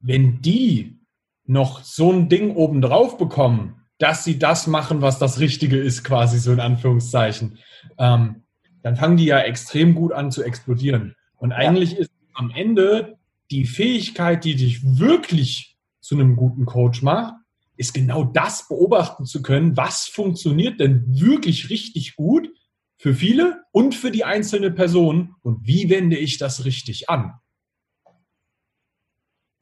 wenn 0.00 0.40
die 0.40 0.98
noch 1.44 1.82
so 1.82 2.12
ein 2.12 2.28
Ding 2.28 2.54
obendrauf 2.56 3.18
bekommen, 3.18 3.82
dass 3.98 4.24
sie 4.24 4.38
das 4.38 4.66
machen, 4.66 5.02
was 5.02 5.18
das 5.18 5.40
Richtige 5.40 5.78
ist, 5.78 6.04
quasi 6.04 6.38
so 6.38 6.52
in 6.52 6.60
Anführungszeichen, 6.60 7.58
ähm, 7.98 8.42
dann 8.82 8.96
fangen 8.96 9.18
die 9.18 9.26
ja 9.26 9.40
extrem 9.40 9.94
gut 9.94 10.12
an 10.12 10.30
zu 10.30 10.42
explodieren. 10.42 11.14
Und 11.36 11.52
eigentlich 11.52 11.92
ja. 11.92 11.98
ist 11.98 12.10
am 12.32 12.50
Ende 12.50 13.18
die 13.50 13.66
Fähigkeit, 13.66 14.44
die 14.44 14.54
dich 14.54 14.80
wirklich 14.98 15.76
zu 16.00 16.14
einem 16.14 16.36
guten 16.36 16.64
Coach 16.64 17.02
macht, 17.02 17.34
ist 17.76 17.94
genau 17.94 18.24
das 18.24 18.68
beobachten 18.68 19.26
zu 19.26 19.42
können, 19.42 19.76
was 19.76 20.06
funktioniert 20.06 20.80
denn 20.80 21.04
wirklich 21.08 21.70
richtig 21.70 22.14
gut 22.16 22.48
für 22.96 23.14
viele 23.14 23.62
und 23.72 23.94
für 23.94 24.10
die 24.10 24.24
einzelne 24.24 24.70
Person 24.70 25.34
und 25.42 25.66
wie 25.66 25.88
wende 25.88 26.16
ich 26.16 26.38
das 26.38 26.64
richtig 26.64 27.08
an. 27.08 27.32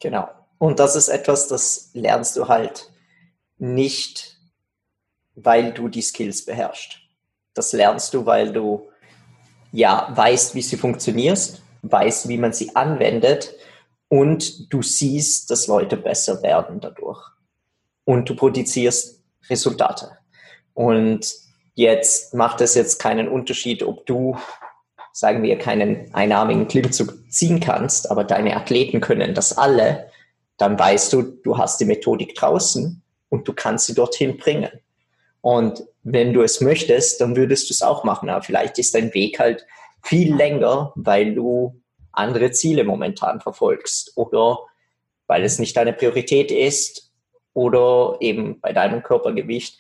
Genau. 0.01 0.29
Und 0.59 0.81
das 0.81 0.97
ist 0.97 1.09
etwas, 1.09 1.49
das 1.49 1.91
lernst 1.93 2.37
du 2.37 2.49
halt 2.49 2.91
nicht, 3.59 4.39
weil 5.35 5.73
du 5.73 5.89
die 5.89 6.03
Skills 6.03 6.45
beherrschst. 6.45 6.99
Das 7.55 7.73
lernst 7.73 8.15
du, 8.15 8.27
weil 8.27 8.53
du 8.53 8.89
ja 9.73 10.13
weißt, 10.15 10.55
wie 10.55 10.63
sie 10.63 10.77
funktioniert, 10.77 11.61
weißt, 11.83 12.29
wie 12.29 12.39
man 12.39 12.53
sie 12.53 12.75
anwendet 12.75 13.55
und 14.09 14.73
du 14.73 14.83
siehst, 14.83 15.51
dass 15.51 15.67
Leute 15.67 15.97
besser 15.97 16.43
werden 16.43 16.81
dadurch 16.81 17.23
und 18.05 18.29
du 18.29 18.35
produzierst 18.35 19.23
Resultate. 19.51 20.19
Und 20.75 21.35
jetzt 21.75 22.35
macht 22.35 22.61
es 22.61 22.75
jetzt 22.75 22.99
keinen 22.99 23.29
Unterschied, 23.29 23.83
ob 23.83 24.07
du, 24.07 24.37
sagen 25.13 25.43
wir, 25.43 25.59
keinen 25.59 26.13
einarmigen 26.15 26.69
Klimmzug 26.69 27.15
ziehen 27.31 27.61
kannst, 27.61 28.11
aber 28.11 28.25
deine 28.25 28.57
Athleten 28.57 29.01
können 29.01 29.35
das 29.35 29.57
alle, 29.57 30.11
dann 30.57 30.79
weißt 30.79 31.13
du, 31.13 31.23
du 31.23 31.57
hast 31.57 31.81
die 31.81 31.85
Methodik 31.85 32.35
draußen 32.35 33.03
und 33.29 33.49
du 33.49 33.53
kannst 33.53 33.87
sie 33.87 33.95
dorthin 33.95 34.37
bringen. 34.37 34.71
Und 35.41 35.85
wenn 36.03 36.33
du 36.33 36.43
es 36.43 36.61
möchtest, 36.61 37.21
dann 37.21 37.37
würdest 37.37 37.71
du 37.71 37.75
es 37.75 37.83
auch 37.83 38.05
machen. 38.05 38.29
Aber 38.29 38.43
vielleicht 38.43 38.79
ist 38.79 38.95
dein 38.95 39.15
Weg 39.15 39.39
halt 39.39 39.67
viel 40.03 40.35
länger, 40.35 40.93
weil 40.97 41.35
du 41.35 41.81
andere 42.13 42.51
Ziele 42.51 42.85
momentan 42.85 43.41
verfolgst 43.41 44.13
oder 44.17 44.59
weil 45.27 45.45
es 45.45 45.59
nicht 45.59 45.77
deine 45.77 45.93
Priorität 45.93 46.51
ist 46.51 47.13
oder 47.53 48.17
eben 48.21 48.61
bei 48.61 48.73
deinem 48.73 49.03
Körpergewicht 49.03 49.79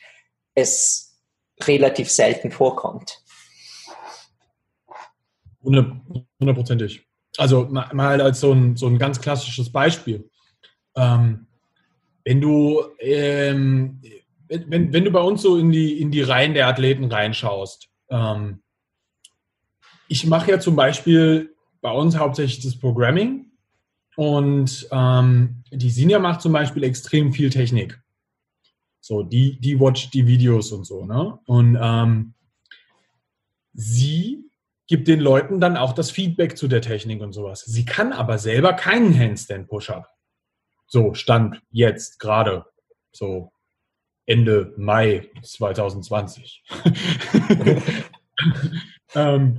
es 0.54 1.18
relativ 1.62 2.10
selten 2.10 2.50
vorkommt. 2.50 3.22
Hundertprozentig. 5.68 7.06
Also 7.36 7.68
mal 7.68 8.20
als 8.20 8.40
so 8.40 8.52
ein, 8.52 8.76
so 8.76 8.86
ein 8.86 8.98
ganz 8.98 9.20
klassisches 9.20 9.70
Beispiel. 9.70 10.28
Ähm, 10.96 11.46
wenn 12.24 12.40
du 12.40 12.82
ähm, 12.98 14.00
wenn, 14.48 14.92
wenn 14.92 15.04
du 15.04 15.10
bei 15.10 15.20
uns 15.20 15.42
so 15.42 15.56
in 15.56 15.70
die, 15.70 16.00
in 16.00 16.10
die 16.10 16.22
Reihen 16.22 16.54
der 16.54 16.68
Athleten 16.68 17.04
reinschaust, 17.04 17.88
ähm, 18.10 18.62
ich 20.08 20.26
mache 20.26 20.50
ja 20.50 20.60
zum 20.60 20.74
Beispiel 20.74 21.54
bei 21.80 21.90
uns 21.90 22.16
hauptsächlich 22.16 22.64
das 22.64 22.78
Programming 22.78 23.52
und 24.16 24.88
ähm, 24.90 25.62
die 25.70 25.90
Sinja 25.90 26.18
macht 26.18 26.40
zum 26.40 26.52
Beispiel 26.52 26.82
extrem 26.82 27.32
viel 27.32 27.50
Technik. 27.50 28.00
So, 29.00 29.22
die, 29.22 29.60
die 29.60 29.78
watcht 29.78 30.12
die 30.14 30.26
Videos 30.26 30.72
und 30.72 30.84
so, 30.84 31.04
ne? 31.04 31.38
Und 31.46 31.78
ähm, 31.80 32.34
sie 33.74 34.47
gibt 34.88 35.06
den 35.06 35.20
Leuten 35.20 35.60
dann 35.60 35.76
auch 35.76 35.92
das 35.92 36.10
Feedback 36.10 36.56
zu 36.56 36.66
der 36.66 36.80
Technik 36.80 37.20
und 37.20 37.32
sowas. 37.32 37.60
Sie 37.60 37.84
kann 37.84 38.12
aber 38.12 38.38
selber 38.38 38.72
keinen 38.72 39.16
Handstand-Push-Up. 39.16 40.08
So, 40.86 41.12
Stand 41.12 41.60
jetzt, 41.70 42.18
gerade, 42.18 42.64
so 43.12 43.52
Ende 44.24 44.72
Mai 44.78 45.30
2020. 45.42 46.64
ähm, 49.14 49.58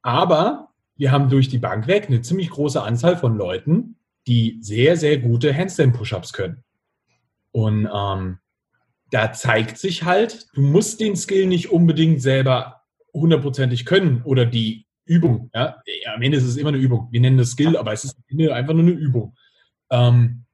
aber 0.00 0.70
wir 0.96 1.12
haben 1.12 1.28
durch 1.28 1.48
die 1.48 1.58
Bank 1.58 1.86
weg 1.86 2.06
eine 2.08 2.22
ziemlich 2.22 2.50
große 2.50 2.82
Anzahl 2.82 3.18
von 3.18 3.36
Leuten, 3.36 3.98
die 4.26 4.58
sehr, 4.62 4.96
sehr 4.96 5.18
gute 5.18 5.54
Handstand-Push-Ups 5.54 6.32
können. 6.32 6.64
Und 7.50 7.88
ähm, 7.92 8.38
da 9.10 9.32
zeigt 9.32 9.76
sich 9.76 10.04
halt, 10.04 10.48
du 10.54 10.62
musst 10.62 11.00
den 11.00 11.16
Skill 11.16 11.46
nicht 11.46 11.70
unbedingt 11.70 12.22
selber 12.22 12.81
hundertprozentig 13.14 13.84
können 13.84 14.22
oder 14.22 14.46
die 14.46 14.86
Übung. 15.04 15.50
Ja? 15.54 15.82
Am 16.14 16.22
Ende 16.22 16.38
ist 16.38 16.44
es 16.44 16.56
immer 16.56 16.70
eine 16.70 16.78
Übung. 16.78 17.08
Wir 17.10 17.20
nennen 17.20 17.38
das 17.38 17.50
Skill, 17.50 17.76
aber 17.76 17.92
es 17.92 18.04
ist 18.04 18.16
einfach 18.30 18.74
nur 18.74 18.82
eine 18.82 18.92
Übung. 18.92 19.36
Ähm, 19.90 20.44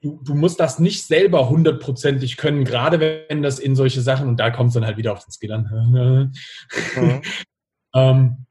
du, 0.00 0.20
du, 0.24 0.34
musst 0.34 0.60
das 0.60 0.78
nicht 0.78 1.06
selber 1.06 1.48
hundertprozentig 1.48 2.36
können, 2.36 2.64
gerade 2.64 3.00
wenn 3.00 3.42
das 3.42 3.58
in 3.58 3.76
solche 3.76 4.00
Sachen, 4.00 4.28
und 4.28 4.38
da 4.38 4.50
kommt 4.50 4.68
es 4.68 4.74
dann 4.74 4.86
halt 4.86 4.96
wieder 4.96 5.12
auf 5.12 5.24
den 5.24 5.32
Skill 5.32 5.52
an. 5.52 6.32
Mhm. 6.96 7.22
ähm, 7.94 8.46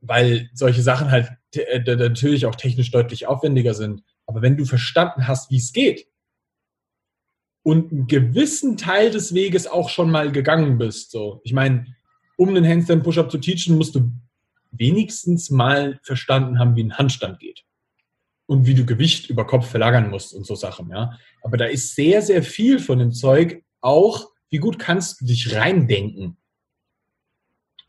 weil 0.00 0.50
solche 0.52 0.82
Sachen 0.82 1.10
halt 1.10 1.30
äh, 1.54 1.96
natürlich 1.96 2.46
auch 2.46 2.54
technisch 2.54 2.90
deutlich 2.90 3.26
aufwendiger 3.26 3.74
sind. 3.74 4.02
Aber 4.26 4.42
wenn 4.42 4.56
du 4.56 4.64
verstanden 4.64 5.26
hast, 5.26 5.50
wie 5.50 5.56
es 5.56 5.72
geht 5.72 6.06
und 7.62 7.92
einen 7.92 8.06
gewissen 8.06 8.76
Teil 8.76 9.10
des 9.10 9.34
Weges 9.34 9.66
auch 9.66 9.88
schon 9.88 10.10
mal 10.10 10.30
gegangen 10.30 10.78
bist, 10.78 11.10
so, 11.10 11.40
ich 11.44 11.52
meine, 11.52 11.95
um 12.36 12.50
einen 12.50 12.66
Handstand 12.66 13.02
Push-Up 13.02 13.30
zu 13.30 13.38
teachen, 13.38 13.76
musst 13.76 13.94
du 13.94 14.10
wenigstens 14.70 15.50
mal 15.50 15.98
verstanden 16.02 16.58
haben, 16.58 16.76
wie 16.76 16.84
ein 16.84 16.98
Handstand 16.98 17.40
geht 17.40 17.64
und 18.46 18.66
wie 18.66 18.74
du 18.74 18.84
Gewicht 18.84 19.30
über 19.30 19.46
Kopf 19.46 19.68
verlagern 19.68 20.10
musst 20.10 20.34
und 20.34 20.46
so 20.46 20.54
Sachen, 20.54 20.90
ja. 20.90 21.18
Aber 21.42 21.56
da 21.56 21.64
ist 21.64 21.94
sehr, 21.94 22.22
sehr 22.22 22.42
viel 22.42 22.78
von 22.78 22.98
dem 22.98 23.12
Zeug 23.12 23.62
auch, 23.80 24.30
wie 24.50 24.58
gut 24.58 24.78
kannst 24.78 25.20
du 25.20 25.26
dich 25.26 25.54
reindenken 25.54 26.36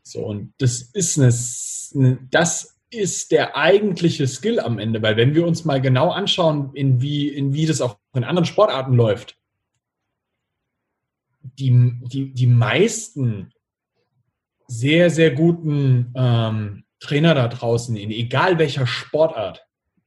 so, 0.08 0.24
und 0.24 0.54
das 0.56 0.80
ist 0.80 1.18
eine, 1.18 2.18
das 2.30 2.80
ist 2.88 3.30
der 3.30 3.56
eigentliche 3.56 4.26
Skill 4.26 4.58
am 4.58 4.78
Ende, 4.78 5.02
weil 5.02 5.18
wenn 5.18 5.34
wir 5.34 5.46
uns 5.46 5.66
mal 5.66 5.82
genau 5.82 6.10
anschauen, 6.10 6.70
in 6.72 7.02
wie, 7.02 7.28
in 7.28 7.52
wie 7.52 7.66
das 7.66 7.82
auch 7.82 7.98
in 8.14 8.24
anderen 8.24 8.46
Sportarten 8.46 8.94
läuft, 8.94 9.36
die, 11.42 11.92
die, 12.04 12.32
die 12.32 12.46
meisten 12.46 13.52
sehr, 14.68 15.10
sehr 15.10 15.32
guten 15.32 16.12
ähm, 16.14 16.84
Trainer 17.00 17.34
da 17.34 17.48
draußen, 17.48 17.96
in 17.96 18.10
egal 18.10 18.58
welcher 18.58 18.86
Sportart, 18.86 19.64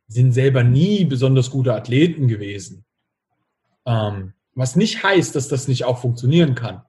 sind 0.08 0.34
selber 0.34 0.64
nie 0.64 1.06
besonders 1.06 1.50
gute 1.50 1.74
Athleten 1.74 2.28
gewesen. 2.28 2.86
Ähm, 3.86 4.34
was 4.54 4.76
nicht 4.76 5.04
heißt, 5.04 5.36
dass 5.36 5.48
das 5.48 5.68
nicht 5.68 5.86
auch 5.86 6.00
funktionieren 6.00 6.56
kann. 6.56 6.84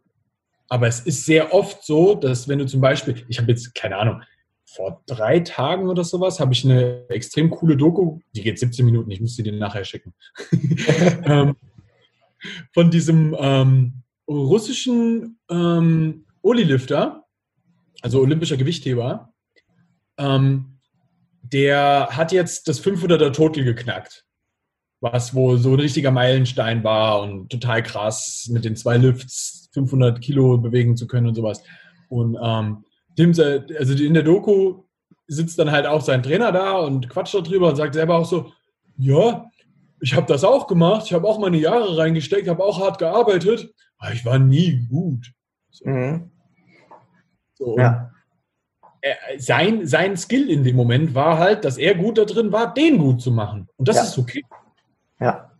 Aber 0.69 0.87
es 0.87 1.00
ist 1.00 1.25
sehr 1.25 1.55
oft 1.55 1.85
so, 1.85 2.14
dass 2.14 2.49
wenn 2.49 2.59
du 2.59 2.67
zum 2.67 2.81
Beispiel, 2.81 3.25
ich 3.29 3.38
habe 3.38 3.50
jetzt 3.50 3.75
keine 3.75 3.97
Ahnung, 3.97 4.23
vor 4.64 5.02
drei 5.07 5.41
Tagen 5.41 5.88
oder 5.88 6.02
sowas 6.02 6.41
habe 6.41 6.52
ich 6.52 6.64
eine 6.64 7.09
extrem 7.09 7.50
coole 7.50 7.76
Doku, 7.76 8.21
die 8.35 8.43
geht 8.43 8.59
17 8.59 8.85
Minuten, 8.85 9.11
ich 9.11 9.21
muss 9.21 9.37
sie 9.37 9.43
dir 9.43 9.52
nachher 9.52 9.85
schicken, 9.85 10.14
ähm, 11.25 11.57
von 12.73 12.91
diesem 12.91 13.37
ähm, 13.38 14.02
russischen 14.26 15.38
ähm, 15.50 16.25
Oli-Lifter, 16.43 17.22
also 18.02 18.21
olympischer 18.21 18.56
Gewichtheber, 18.56 19.32
ähm, 20.18 20.78
der 21.42 22.09
hat 22.11 22.32
jetzt 22.32 22.68
das 22.68 22.85
500er 22.85 23.32
Total 23.32 23.64
geknackt, 23.64 24.25
was 25.00 25.35
wohl 25.35 25.59
so 25.59 25.73
ein 25.73 25.80
richtiger 25.80 26.11
Meilenstein 26.11 26.85
war 26.85 27.23
und 27.23 27.50
total 27.50 27.82
krass 27.82 28.49
mit 28.50 28.64
den 28.64 28.76
zwei 28.76 28.97
Lifts 28.97 29.71
500 29.73 30.21
Kilo 30.21 30.59
bewegen 30.59 30.97
zu 30.97 31.06
können 31.06 31.28
und 31.28 31.35
sowas. 31.35 31.62
Und 32.09 32.37
ähm, 32.42 32.85
Tim, 33.16 33.30
also 33.30 33.94
in 33.94 34.14
der 34.14 34.23
Doku 34.23 34.82
sitzt 35.26 35.59
dann 35.59 35.71
halt 35.71 35.87
auch 35.87 36.02
sein 36.02 36.23
Trainer 36.23 36.52
da 36.52 36.75
und 36.78 37.09
quatscht 37.09 37.35
darüber 37.35 37.71
und 37.71 37.76
sagt 37.76 37.94
selber 37.94 38.16
auch 38.16 38.26
so, 38.26 38.52
ja, 38.99 39.50
ich 40.00 40.14
habe 40.14 40.26
das 40.26 40.44
auch 40.44 40.66
gemacht, 40.66 41.06
ich 41.06 41.12
habe 41.12 41.26
auch 41.28 41.38
meine 41.38 41.59
Jahre 41.59 41.97
reingesteckt, 41.97 42.49
habe 42.49 42.64
auch 42.64 42.80
hart 42.80 42.99
gearbeitet, 42.99 43.73
aber 43.99 44.12
ich 44.12 44.25
war 44.25 44.38
nie 44.38 44.87
gut. 44.88 45.32
So. 45.71 45.88
Mhm. 45.88 46.31
So, 47.64 47.78
ja. 47.78 48.11
er, 49.00 49.16
sein, 49.38 49.87
sein 49.87 50.16
Skill 50.16 50.50
in 50.50 50.64
dem 50.64 50.75
Moment 50.75 51.14
war 51.14 51.38
halt, 51.38 51.64
dass 51.64 51.78
er 51.78 51.95
gut 51.95 52.19
da 52.19 52.25
drin 52.25 52.50
war, 52.50 52.75
den 52.75 52.99
gut 52.99 53.23
zu 53.23 53.31
machen. 53.31 53.69
Und 53.76 53.87
das 53.87 53.97
ja. 53.97 54.02
ist 54.02 54.19
okay. 54.19 54.45
Ja. 55.21 55.52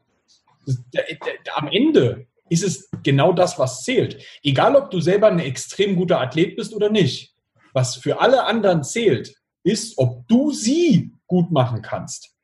Das, 0.66 0.78
der, 0.92 1.04
der, 1.04 1.56
am 1.56 1.68
Ende 1.68 2.26
ist 2.49 2.64
es 2.64 2.90
genau 3.02 3.32
das, 3.32 3.59
was 3.59 3.85
zählt. 3.85 4.23
Egal, 4.42 4.75
ob 4.75 4.90
du 4.90 5.00
selber 5.00 5.28
ein 5.28 5.38
extrem 5.38 5.97
guter 5.97 6.21
Athlet 6.21 6.56
bist 6.56 6.75
oder 6.75 6.90
nicht. 6.90 7.35
Was 7.73 7.97
für 7.97 8.21
alle 8.21 8.44
anderen 8.44 8.82
zählt, 8.82 9.35
ist, 9.62 9.97
ob 9.97 10.26
du 10.28 10.50
sie 10.50 11.12
gut 11.26 11.50
machen 11.50 11.82
kannst. 11.82 12.35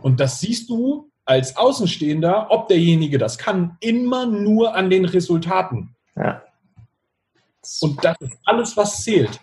Und 0.00 0.18
das 0.20 0.40
siehst 0.40 0.68
du 0.68 1.10
als 1.24 1.56
Außenstehender, 1.56 2.48
ob 2.50 2.68
derjenige 2.68 3.16
das 3.16 3.38
kann, 3.38 3.76
immer 3.80 4.26
nur 4.26 4.74
an 4.74 4.90
den 4.90 5.04
Resultaten. 5.04 5.94
Ja. 6.16 6.42
Und 7.80 8.04
das 8.04 8.16
ist 8.20 8.38
alles, 8.44 8.76
was 8.76 9.02
zählt. 9.02 9.40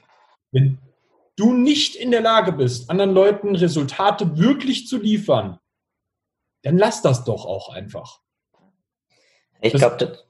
Wenn 0.51 0.77
du 1.35 1.53
nicht 1.53 1.95
in 1.95 2.11
der 2.11 2.21
Lage 2.21 2.51
bist, 2.51 2.89
anderen 2.89 3.13
Leuten 3.13 3.55
Resultate 3.55 4.37
wirklich 4.37 4.87
zu 4.87 4.97
liefern, 4.97 5.59
dann 6.63 6.77
lass 6.77 7.01
das 7.01 7.23
doch 7.23 7.45
auch 7.45 7.69
einfach. 7.69 8.21
Ich 9.61 9.73
glaube, 9.73 9.97
das, 9.97 10.25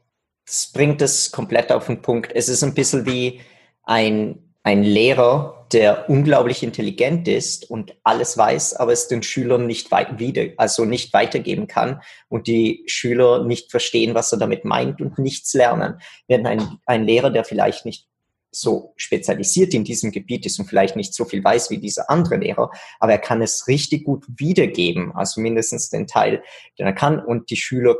das, 0.45 0.71
bringt 0.73 1.01
es 1.01 1.31
komplett 1.31 1.71
auf 1.71 1.87
den 1.87 2.01
Punkt. 2.01 2.31
Es 2.33 2.49
ist 2.49 2.63
ein 2.63 2.73
bisschen 2.73 3.05
wie 3.05 3.41
ein, 3.83 4.53
ein 4.63 4.83
Lehrer, 4.83 5.60
der 5.73 6.09
unglaublich 6.09 6.63
intelligent 6.63 7.27
ist 7.27 7.69
und 7.69 7.95
alles 8.03 8.37
weiß, 8.37 8.75
aber 8.75 8.91
es 8.91 9.07
den 9.07 9.23
Schülern 9.23 9.67
nicht 9.67 9.91
wieder, 9.91 10.53
also 10.57 10.85
nicht 10.85 11.13
weitergeben 11.13 11.67
kann 11.67 12.01
und 12.29 12.47
die 12.47 12.83
Schüler 12.87 13.43
nicht 13.43 13.71
verstehen, 13.71 14.15
was 14.15 14.31
er 14.31 14.39
damit 14.39 14.65
meint 14.65 15.01
und 15.01 15.17
nichts 15.19 15.53
lernen. 15.53 15.99
Während 16.27 16.47
ein, 16.47 16.79
ein 16.85 17.05
Lehrer, 17.05 17.29
der 17.29 17.45
vielleicht 17.45 17.85
nicht 17.85 18.07
so 18.51 18.93
spezialisiert 18.97 19.73
in 19.73 19.83
diesem 19.83 20.11
Gebiet 20.11 20.45
ist 20.45 20.59
und 20.59 20.65
vielleicht 20.65 20.95
nicht 20.95 21.13
so 21.13 21.23
viel 21.25 21.43
weiß 21.43 21.69
wie 21.69 21.77
dieser 21.77 22.09
andere 22.09 22.35
Lehrer, 22.35 22.69
aber 22.99 23.13
er 23.13 23.17
kann 23.17 23.41
es 23.41 23.67
richtig 23.67 24.03
gut 24.03 24.25
wiedergeben, 24.27 25.13
also 25.15 25.39
mindestens 25.39 25.89
den 25.89 26.05
Teil, 26.05 26.43
den 26.77 26.85
er 26.85 26.93
kann 26.93 27.23
und 27.23 27.49
die 27.49 27.55
Schüler 27.55 27.95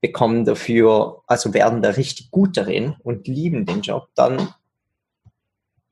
bekommen 0.00 0.44
dafür, 0.44 1.22
also 1.26 1.54
werden 1.54 1.82
da 1.82 1.90
richtig 1.90 2.30
gut 2.30 2.56
darin 2.56 2.94
und 3.02 3.26
lieben 3.28 3.66
den 3.66 3.82
Job, 3.82 4.08
dann, 4.14 4.54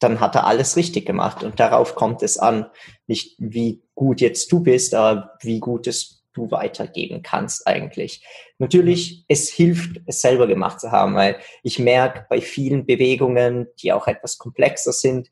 dann 0.02 0.21
hat 0.21 0.35
er 0.35 0.47
alles 0.47 0.76
richtig 0.76 1.06
gemacht 1.06 1.42
und 1.42 1.61
darauf 1.61 1.94
kommt 1.94 2.23
es 2.23 2.38
an, 2.38 2.66
nicht 3.06 3.37
wie 3.38 3.82
gut 3.94 4.21
jetzt 4.21 4.50
du 4.52 4.61
bist, 4.61 4.94
aber 4.94 5.32
wie 5.40 5.61
gut 5.61 5.87
es 5.87 6.25
du 6.32 6.50
weitergeben 6.50 7.23
kannst 7.23 7.66
eigentlich. 7.66 8.25
Natürlich, 8.59 9.25
es 9.28 9.50
hilft, 9.50 10.00
es 10.06 10.21
selber 10.21 10.47
gemacht 10.47 10.80
zu 10.80 10.90
haben, 10.90 11.14
weil 11.14 11.37
ich 11.62 11.78
merke 11.78 12.26
bei 12.28 12.40
vielen 12.40 12.87
Bewegungen, 12.87 13.66
die 13.82 13.92
auch 13.92 14.06
etwas 14.06 14.38
komplexer 14.38 14.92
sind, 14.92 15.30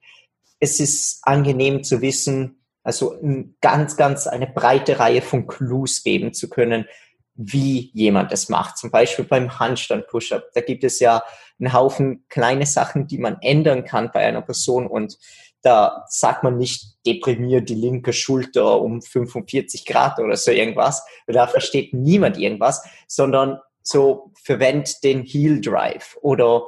es 0.59 0.79
ist 0.79 1.21
angenehm 1.23 1.83
zu 1.83 2.03
wissen, 2.03 2.63
also 2.83 3.17
ganz, 3.61 3.97
ganz 3.97 4.27
eine 4.27 4.47
breite 4.47 4.99
Reihe 4.99 5.23
von 5.23 5.47
Clues 5.47 6.03
geben 6.03 6.33
zu 6.35 6.49
können, 6.49 6.87
wie 7.35 7.91
jemand 7.95 8.33
es 8.33 8.49
macht. 8.49 8.79
Zum 8.79 8.91
Beispiel 8.91 9.25
beim 9.25 9.59
Handstand-Push-Up. 9.59 10.51
Da 10.55 10.61
gibt 10.61 10.85
es 10.85 11.01
ja 11.01 11.23
einen 11.59 11.73
Haufen 11.73 12.25
kleine 12.29 12.67
Sachen, 12.67 13.07
die 13.07 13.19
man 13.19 13.39
ändern 13.41 13.85
kann 13.85 14.11
bei 14.13 14.21
einer 14.21 14.43
Person 14.43 14.87
und 14.87 15.19
da 15.63 16.07
sagt 16.09 16.43
man 16.43 16.57
nicht, 16.57 16.97
deprimiert 17.07 17.69
die 17.69 17.75
linke 17.75 18.13
Schulter 18.13 18.81
um 18.81 19.03
45 19.03 19.85
Grad 19.85 20.19
oder 20.19 20.37
so 20.37 20.51
irgendwas. 20.51 21.05
Da 21.27 21.47
versteht 21.47 21.93
niemand 21.93 22.39
irgendwas, 22.39 22.83
sondern 23.07 23.59
so 23.83 24.33
verwend 24.43 25.05
den 25.05 25.23
Heel 25.23 25.61
Drive 25.61 26.17
oder 26.23 26.63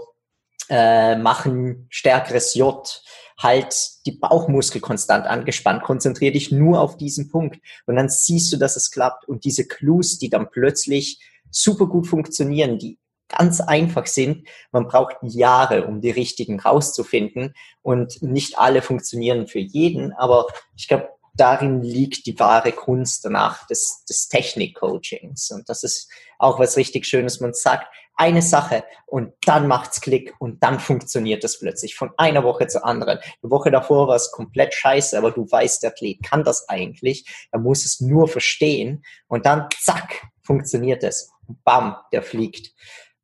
äh, 0.68 1.16
machen 1.16 1.86
stärkeres 1.90 2.54
J, 2.54 3.02
halt 3.42 3.74
die 4.06 4.12
Bauchmuskel 4.12 4.80
konstant 4.80 5.26
angespannt, 5.26 5.82
konzentriere 5.82 6.32
dich 6.32 6.52
nur 6.52 6.80
auf 6.80 6.96
diesen 6.96 7.28
Punkt 7.28 7.60
und 7.86 7.96
dann 7.96 8.08
siehst 8.08 8.52
du, 8.52 8.56
dass 8.56 8.76
es 8.76 8.90
klappt 8.90 9.28
und 9.28 9.44
diese 9.44 9.66
Clues, 9.66 10.18
die 10.18 10.30
dann 10.30 10.50
plötzlich 10.50 11.20
super 11.50 11.86
gut 11.86 12.06
funktionieren, 12.06 12.78
die 12.78 12.98
ganz 13.28 13.60
einfach 13.60 14.06
sind. 14.06 14.46
Man 14.70 14.86
braucht 14.86 15.16
Jahre, 15.22 15.86
um 15.86 16.00
die 16.00 16.10
richtigen 16.10 16.60
rauszufinden. 16.60 17.54
Und 17.82 18.22
nicht 18.22 18.58
alle 18.58 18.82
funktionieren 18.82 19.46
für 19.46 19.58
jeden, 19.58 20.12
aber 20.12 20.46
ich 20.76 20.88
glaube, 20.88 21.08
darin 21.34 21.82
liegt 21.82 22.26
die 22.26 22.38
wahre 22.38 22.72
Kunst 22.72 23.24
danach 23.24 23.66
des, 23.66 24.04
des 24.04 24.28
Technik-Coachings. 24.28 25.50
Und 25.50 25.68
das 25.68 25.82
ist 25.82 26.10
auch 26.38 26.58
was 26.58 26.76
richtig 26.76 27.06
Schönes. 27.06 27.40
Man 27.40 27.54
sagt 27.54 27.86
eine 28.14 28.42
Sache 28.42 28.84
und 29.06 29.32
dann 29.46 29.66
macht's 29.66 30.00
Klick 30.00 30.34
und 30.38 30.62
dann 30.62 30.80
funktioniert 30.80 31.44
das 31.44 31.58
plötzlich 31.58 31.94
von 31.94 32.10
einer 32.16 32.44
Woche 32.44 32.66
zur 32.66 32.84
anderen. 32.84 33.18
Die 33.42 33.50
Woche 33.50 33.70
davor 33.70 34.08
war 34.08 34.16
es 34.16 34.30
komplett 34.30 34.74
scheiße, 34.74 35.16
aber 35.16 35.30
du 35.30 35.50
weißt, 35.50 35.82
der 35.82 35.90
Athlet 35.90 36.22
kann 36.22 36.44
das 36.44 36.68
eigentlich. 36.68 37.48
Er 37.50 37.58
muss 37.58 37.84
es 37.84 38.00
nur 38.00 38.28
verstehen 38.28 39.04
und 39.28 39.46
dann 39.46 39.68
zack, 39.80 40.26
funktioniert 40.42 41.02
es. 41.02 41.30
Bam, 41.64 41.96
der 42.12 42.22
fliegt. 42.22 42.72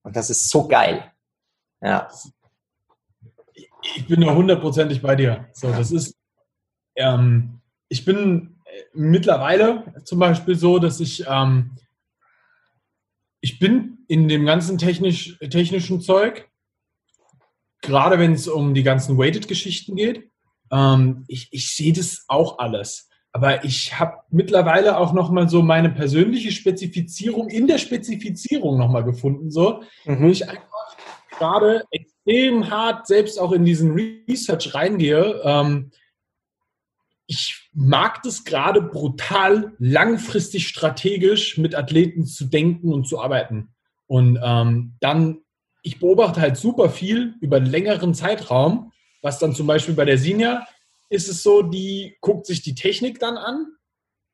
Und 0.02 0.16
das 0.16 0.30
ist 0.30 0.50
so 0.50 0.66
geil. 0.68 1.12
Ja. 1.80 2.08
Ich 3.94 4.06
bin 4.06 4.20
da 4.20 4.34
hundertprozentig 4.34 5.00
bei 5.02 5.14
dir. 5.14 5.48
So, 5.52 5.70
das 5.70 5.92
ist, 5.92 6.16
ähm, 6.96 7.60
ich 7.88 8.04
bin 8.04 8.60
mittlerweile 8.92 9.94
zum 10.04 10.18
Beispiel 10.18 10.56
so, 10.56 10.78
dass 10.78 11.00
ich, 11.00 11.24
ähm, 11.28 11.76
ich 13.40 13.58
bin 13.58 13.97
in 14.08 14.26
dem 14.26 14.44
ganzen 14.46 14.78
technisch, 14.78 15.38
technischen 15.38 16.00
Zeug, 16.00 16.48
gerade 17.82 18.18
wenn 18.18 18.32
es 18.32 18.48
um 18.48 18.74
die 18.74 18.82
ganzen 18.82 19.16
Weighted-Geschichten 19.16 19.94
geht, 19.94 20.30
ähm, 20.72 21.24
ich, 21.28 21.48
ich 21.52 21.74
sehe 21.74 21.92
das 21.92 22.24
auch 22.26 22.58
alles. 22.58 23.08
Aber 23.32 23.64
ich 23.64 23.98
habe 23.98 24.18
mittlerweile 24.30 24.96
auch 24.96 25.12
noch 25.12 25.30
mal 25.30 25.48
so 25.48 25.62
meine 25.62 25.90
persönliche 25.90 26.50
Spezifizierung 26.50 27.48
in 27.48 27.66
der 27.66 27.78
Spezifizierung 27.78 28.78
noch 28.78 28.88
mal 28.88 29.04
gefunden, 29.04 29.50
so, 29.50 29.82
mhm. 30.04 30.22
wo 30.22 30.28
ich 30.28 30.48
einfach 30.48 30.96
gerade 31.30 31.84
extrem 31.90 32.70
hart 32.70 33.06
selbst 33.06 33.38
auch 33.38 33.52
in 33.52 33.64
diesen 33.64 33.92
Research 33.92 34.74
reingehe. 34.74 35.40
Ähm, 35.44 35.90
ich 37.26 37.68
mag 37.74 38.22
das 38.22 38.44
gerade 38.44 38.80
brutal 38.80 39.74
langfristig 39.78 40.66
strategisch 40.66 41.58
mit 41.58 41.74
Athleten 41.74 42.24
zu 42.24 42.46
denken 42.46 42.92
und 42.92 43.06
zu 43.06 43.20
arbeiten. 43.20 43.74
Und 44.08 44.40
ähm, 44.42 44.94
dann, 45.00 45.38
ich 45.82 46.00
beobachte 46.00 46.40
halt 46.40 46.56
super 46.56 46.90
viel 46.90 47.34
über 47.40 47.58
einen 47.58 47.66
längeren 47.66 48.14
Zeitraum, 48.14 48.92
was 49.22 49.38
dann 49.38 49.54
zum 49.54 49.66
Beispiel 49.66 49.94
bei 49.94 50.04
der 50.04 50.18
Senior 50.18 50.66
ist 51.10 51.28
es 51.28 51.42
so, 51.42 51.62
die 51.62 52.16
guckt 52.20 52.46
sich 52.46 52.62
die 52.62 52.74
Technik 52.74 53.18
dann 53.18 53.36
an 53.38 53.66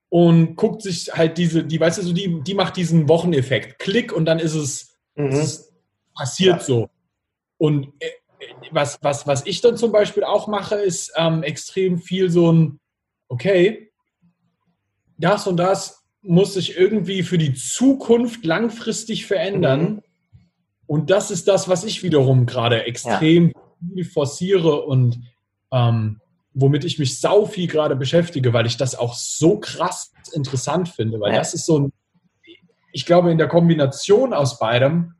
und 0.08 0.56
guckt 0.56 0.82
sich 0.82 1.12
halt 1.12 1.38
diese, 1.38 1.64
die, 1.64 1.78
weißt 1.78 1.98
du, 1.98 2.02
so, 2.02 2.12
die, 2.12 2.40
die 2.42 2.54
macht 2.54 2.76
diesen 2.76 3.08
Wocheneffekt. 3.08 3.78
Klick 3.78 4.12
und 4.12 4.24
dann 4.24 4.38
ist 4.38 4.54
es, 4.54 4.96
mhm. 5.14 5.26
es 5.26 5.72
passiert 6.14 6.58
ja. 6.58 6.64
so. 6.64 6.90
Und 7.58 7.92
äh, 8.00 8.10
was, 8.70 8.98
was, 9.02 9.26
was 9.26 9.46
ich 9.46 9.60
dann 9.60 9.76
zum 9.76 9.92
Beispiel 9.92 10.24
auch 10.24 10.48
mache, 10.48 10.76
ist 10.76 11.12
ähm, 11.16 11.42
extrem 11.42 11.98
viel 11.98 12.30
so 12.30 12.52
ein, 12.52 12.80
okay, 13.28 13.92
das 15.16 15.46
und 15.46 15.56
das 15.56 16.03
muss 16.24 16.54
sich 16.54 16.76
irgendwie 16.76 17.22
für 17.22 17.38
die 17.38 17.54
Zukunft 17.54 18.44
langfristig 18.44 19.26
verändern. 19.26 19.80
Mhm. 19.80 20.02
Und 20.86 21.10
das 21.10 21.30
ist 21.30 21.48
das, 21.48 21.68
was 21.68 21.84
ich 21.84 22.02
wiederum 22.02 22.46
gerade 22.46 22.84
extrem 22.84 23.52
ja. 23.94 24.04
forciere 24.04 24.82
und 24.82 25.20
ähm, 25.72 26.20
womit 26.54 26.84
ich 26.84 26.98
mich 26.98 27.20
sau 27.20 27.46
viel 27.46 27.66
gerade 27.66 27.96
beschäftige, 27.96 28.52
weil 28.52 28.66
ich 28.66 28.76
das 28.76 28.94
auch 28.94 29.14
so 29.14 29.58
krass 29.58 30.12
interessant 30.32 30.88
finde, 30.88 31.20
weil 31.20 31.32
ja. 31.32 31.38
das 31.38 31.52
ist 31.52 31.66
so 31.66 31.80
ein, 31.80 31.92
ich 32.92 33.06
glaube, 33.06 33.30
in 33.30 33.38
der 33.38 33.48
Kombination 33.48 34.32
aus 34.32 34.58
beidem, 34.58 35.14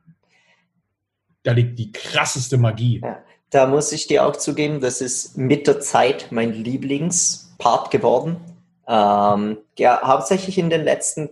da 1.43 1.51
liegt 1.51 1.77
die 1.77 1.91
krasseste 1.91 2.57
Magie. 2.57 3.01
Ja. 3.03 3.19
Da 3.49 3.67
muss 3.67 3.91
ich 3.91 4.07
dir 4.07 4.25
auch 4.25 4.35
zugeben, 4.35 4.81
das 4.81 5.01
ist 5.01 5.37
mit 5.37 5.67
der 5.67 5.79
Zeit 5.79 6.31
mein 6.31 6.53
Lieblingspart 6.53 7.91
geworden. 7.91 8.37
Ähm, 8.87 9.57
ja, 9.77 10.01
hauptsächlich 10.03 10.57
in 10.57 10.69
den 10.69 10.83
letzten 10.83 11.29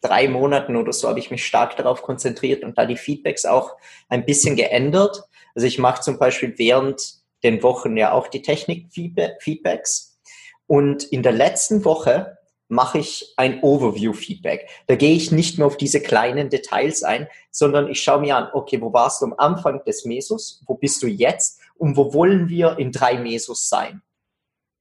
drei 0.00 0.28
Monaten 0.28 0.76
oder 0.76 0.92
so 0.92 1.08
habe 1.08 1.18
ich 1.18 1.30
mich 1.30 1.44
stark 1.44 1.76
darauf 1.76 2.02
konzentriert 2.02 2.62
und 2.62 2.76
da 2.78 2.86
die 2.86 2.96
Feedbacks 2.96 3.44
auch 3.44 3.76
ein 4.08 4.24
bisschen 4.24 4.56
geändert. 4.56 5.24
Also 5.54 5.66
ich 5.66 5.78
mache 5.78 6.02
zum 6.02 6.18
Beispiel 6.18 6.54
während 6.58 7.14
den 7.42 7.62
Wochen 7.62 7.96
ja 7.96 8.12
auch 8.12 8.28
die 8.28 8.42
Technik-Feedbacks. 8.42 10.18
Und 10.66 11.04
in 11.04 11.22
der 11.22 11.32
letzten 11.32 11.84
Woche 11.84 12.36
mache 12.68 12.98
ich 12.98 13.32
ein 13.36 13.62
Overview-Feedback. 13.62 14.68
Da 14.88 14.96
gehe 14.96 15.14
ich 15.14 15.30
nicht 15.30 15.58
mehr 15.58 15.66
auf 15.66 15.76
diese 15.76 16.00
kleinen 16.00 16.50
Details 16.50 17.04
ein, 17.04 17.28
sondern 17.50 17.88
ich 17.88 18.02
schaue 18.02 18.20
mir 18.20 18.36
an, 18.36 18.48
okay, 18.52 18.80
wo 18.80 18.92
warst 18.92 19.22
du 19.22 19.26
am 19.26 19.34
Anfang 19.38 19.84
des 19.84 20.04
Mesos? 20.04 20.62
Wo 20.66 20.74
bist 20.74 21.02
du 21.02 21.06
jetzt? 21.06 21.60
Und 21.76 21.96
wo 21.96 22.12
wollen 22.12 22.48
wir 22.48 22.78
in 22.78 22.90
drei 22.90 23.18
Mesos 23.18 23.68
sein? 23.68 24.02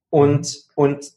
Und, 0.10 0.66
und 0.76 1.12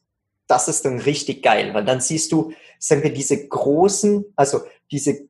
das 0.49 0.67
ist 0.67 0.85
dann 0.85 0.99
richtig 0.99 1.43
geil, 1.43 1.75
weil 1.75 1.85
dann 1.85 2.01
siehst 2.01 2.33
du, 2.33 2.53
sagen 2.79 3.03
wir, 3.03 3.13
diese 3.13 3.49
großen, 3.49 4.25
also 4.35 4.63
diese 4.91 5.29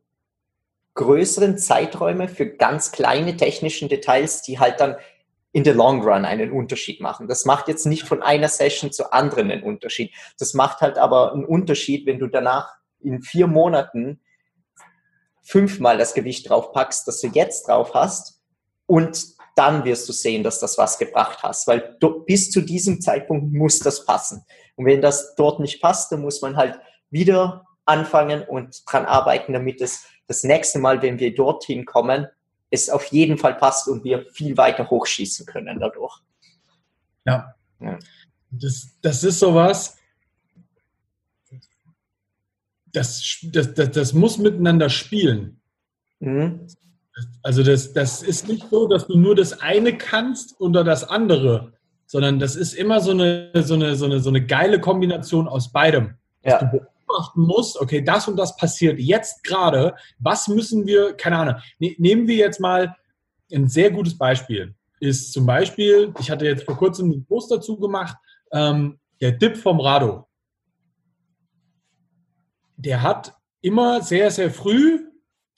größeren 0.94 1.59
Zeiträume 1.59 2.28
für 2.28 2.46
ganz 2.46 2.92
kleine 2.92 3.37
technischen 3.37 3.88
Details, 3.88 4.42
die 4.42 4.59
halt 4.59 4.81
dann 4.81 4.96
in 5.52 5.64
the 5.64 5.70
long 5.70 6.02
run 6.02 6.24
einen 6.24 6.52
Unterschied 6.52 7.00
machen. 7.00 7.28
Das 7.28 7.44
macht 7.44 7.68
jetzt 7.68 7.87
nicht 7.87 8.04
von 8.04 8.22
einer 8.22 8.48
Session 8.48 8.92
zur 8.92 9.12
anderen 9.12 9.50
einen 9.50 9.62
Unterschied. 9.62 10.12
Das 10.38 10.54
macht 10.54 10.81
halt 10.81 10.98
aber 10.98 11.33
einen 11.33 11.44
Unterschied, 11.44 12.07
wenn 12.07 12.18
du 12.18 12.26
danach 12.26 12.76
in 13.00 13.22
vier 13.22 13.46
Monaten 13.46 14.20
fünfmal 15.42 15.98
das 15.98 16.14
Gewicht 16.14 16.48
drauf 16.48 16.72
packst, 16.72 17.09
das 17.09 17.20
du 17.20 17.28
jetzt 17.28 17.68
drauf 17.68 17.94
hast 17.94 18.40
und 18.87 19.38
dann 19.59 19.85
wirst 19.85 20.09
du 20.09 20.12
sehen, 20.12 20.44
dass 20.44 20.61
das 20.61 20.79
was 20.79 20.99
gebracht 20.99 21.42
hast, 21.42 21.66
weil 21.66 21.97
du, 21.99 22.25
bis 22.25 22.51
zu 22.51 22.61
diesem 22.61 23.01
Zeitpunkt 23.01 23.53
muss 23.53 23.81
das 23.81 24.05
passen. 24.05 24.44
Und 24.77 24.87
wenn 24.87 25.03
das 25.03 25.35
dort 25.35 25.59
nicht 25.59 25.83
passt, 25.83 26.12
dann 26.12 26.21
muss 26.21 26.40
man 26.40 26.57
halt 26.57 26.79
wieder 27.11 27.66
anfangen 27.85 28.42
und 28.42 28.83
dran 28.87 29.05
arbeiten, 29.05 29.53
damit 29.53 29.81
es 29.81 30.07
das 30.29 30.44
nächste 30.44 30.79
Mal, 30.79 31.03
wenn 31.03 31.18
wir 31.18 31.35
dorthin 31.35 31.85
kommen, 31.85 32.29
es 32.71 32.88
auf 32.88 33.07
jeden 33.07 33.38
Fall 33.38 33.55
passt 33.55 33.88
und 33.88 34.05
wir 34.05 34.27
viel 34.31 34.57
weiter 34.57 34.88
hochschießen 34.88 35.47
können 35.47 35.81
dadurch. 35.81 36.21
Ja. 37.25 37.55
ja. 37.81 37.99
Das, 38.51 38.90
das 39.03 39.25
ist 39.25 39.40
sowas, 39.40 39.97
das, 42.87 43.40
das, 43.42 43.75
das, 43.75 43.90
das 43.90 44.12
muss 44.12 44.38
miteinander 44.38 44.88
spielen. 44.88 45.61
Mhm. 46.21 46.66
Also 47.42 47.62
das, 47.62 47.92
das 47.92 48.22
ist 48.22 48.48
nicht 48.48 48.66
so, 48.70 48.87
dass 48.88 49.07
du 49.07 49.16
nur 49.16 49.35
das 49.35 49.61
eine 49.61 49.96
kannst 49.96 50.61
oder 50.61 50.85
das 50.85 51.04
andere, 51.04 51.72
sondern 52.07 52.38
das 52.38 52.57
ist 52.57 52.74
immer 52.74 53.00
so 53.00 53.11
eine, 53.12 53.50
so 53.54 53.74
eine, 53.74 53.96
so 53.96 54.07
eine, 54.07 54.20
so 54.20 54.28
eine 54.31 54.44
geile 54.44 54.81
Kombination 54.81 55.48
aus 55.48 55.72
beidem. 55.72 56.14
Ja. 56.44 56.59
Dass 56.59 56.70
du 56.70 56.78
beobachten 56.78 57.40
musst, 57.42 57.81
okay, 57.81 58.02
das 58.02 58.28
und 58.28 58.37
das 58.37 58.57
passiert 58.57 58.98
jetzt 58.98 59.44
gerade, 59.44 59.94
was 60.18 60.48
müssen 60.48 60.87
wir, 60.87 61.14
keine 61.14 61.38
Ahnung, 61.38 61.54
ne, 61.78 61.94
nehmen 61.98 62.26
wir 62.26 62.37
jetzt 62.37 62.61
mal 62.61 62.94
ein 63.52 63.68
sehr 63.68 63.90
gutes 63.90 64.16
Beispiel, 64.16 64.74
ist 65.00 65.33
zum 65.33 65.46
Beispiel, 65.46 66.12
ich 66.20 66.31
hatte 66.31 66.44
jetzt 66.44 66.64
vor 66.64 66.76
kurzem 66.76 67.11
einen 67.11 67.24
Post 67.24 67.50
dazu 67.50 67.78
gemacht, 67.78 68.16
ähm, 68.52 68.98
der 69.20 69.33
Dip 69.33 69.57
vom 69.57 69.81
Rado. 69.81 70.26
Der 72.76 73.02
hat 73.02 73.35
immer 73.61 74.02
sehr, 74.02 74.31
sehr 74.31 74.50
früh 74.50 75.09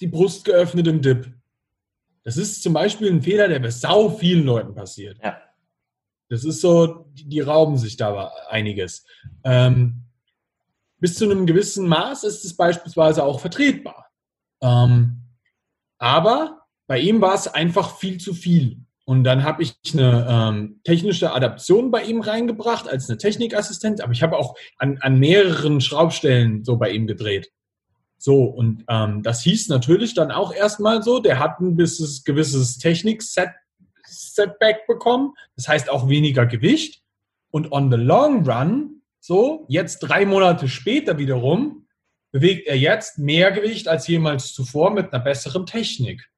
die 0.00 0.06
Brust 0.06 0.44
geöffnet 0.44 0.86
im 0.86 1.02
Dip. 1.02 1.30
Das 2.22 2.36
ist 2.36 2.62
zum 2.62 2.72
Beispiel 2.72 3.10
ein 3.10 3.22
Fehler, 3.22 3.48
der 3.48 3.58
bei 3.58 3.70
sau 3.70 4.10
vielen 4.10 4.44
Leuten 4.44 4.74
passiert. 4.74 5.18
Ja. 5.22 5.40
Das 6.28 6.44
ist 6.44 6.60
so, 6.60 7.06
die, 7.12 7.28
die 7.28 7.40
rauben 7.40 7.76
sich 7.76 7.96
da 7.96 8.32
einiges. 8.48 9.04
Ähm, 9.42 10.04
bis 10.98 11.16
zu 11.16 11.24
einem 11.24 11.46
gewissen 11.46 11.88
Maß 11.88 12.24
ist 12.24 12.44
es 12.44 12.56
beispielsweise 12.56 13.24
auch 13.24 13.40
vertretbar. 13.40 14.06
Ähm, 14.62 15.22
aber 15.98 16.66
bei 16.86 16.98
ihm 16.98 17.20
war 17.20 17.34
es 17.34 17.48
einfach 17.48 17.96
viel 17.96 18.18
zu 18.18 18.34
viel. 18.34 18.78
Und 19.06 19.24
dann 19.24 19.42
habe 19.42 19.62
ich 19.62 19.76
eine 19.92 20.26
ähm, 20.28 20.80
technische 20.84 21.32
Adaption 21.32 21.90
bei 21.90 22.04
ihm 22.04 22.20
reingebracht 22.20 22.88
als 22.88 23.08
eine 23.08 23.18
Technikassistent, 23.18 24.00
aber 24.00 24.12
ich 24.12 24.22
habe 24.22 24.36
auch 24.36 24.54
an, 24.78 24.98
an 25.00 25.18
mehreren 25.18 25.80
Schraubstellen 25.80 26.64
so 26.64 26.76
bei 26.76 26.90
ihm 26.90 27.08
gedreht. 27.08 27.50
So, 28.22 28.44
und 28.44 28.84
ähm, 28.86 29.22
das 29.22 29.42
hieß 29.42 29.68
natürlich 29.68 30.12
dann 30.12 30.30
auch 30.30 30.52
erstmal 30.52 31.02
so, 31.02 31.20
der 31.20 31.38
hat 31.38 31.58
ein 31.58 31.78
gewisses, 31.78 32.22
gewisses 32.22 32.76
Technik-Setback 32.76 34.86
bekommen, 34.86 35.32
das 35.56 35.68
heißt 35.68 35.88
auch 35.88 36.06
weniger 36.06 36.44
Gewicht. 36.44 37.02
Und 37.50 37.72
on 37.72 37.90
the 37.90 37.96
long 37.96 38.46
run, 38.46 39.00
so, 39.20 39.64
jetzt 39.68 40.00
drei 40.00 40.26
Monate 40.26 40.68
später 40.68 41.16
wiederum, 41.16 41.86
bewegt 42.30 42.66
er 42.66 42.76
jetzt 42.76 43.18
mehr 43.18 43.52
Gewicht 43.52 43.88
als 43.88 44.06
jemals 44.06 44.52
zuvor 44.52 44.90
mit 44.90 45.14
einer 45.14 45.24
besseren 45.24 45.64
Technik. 45.64 46.28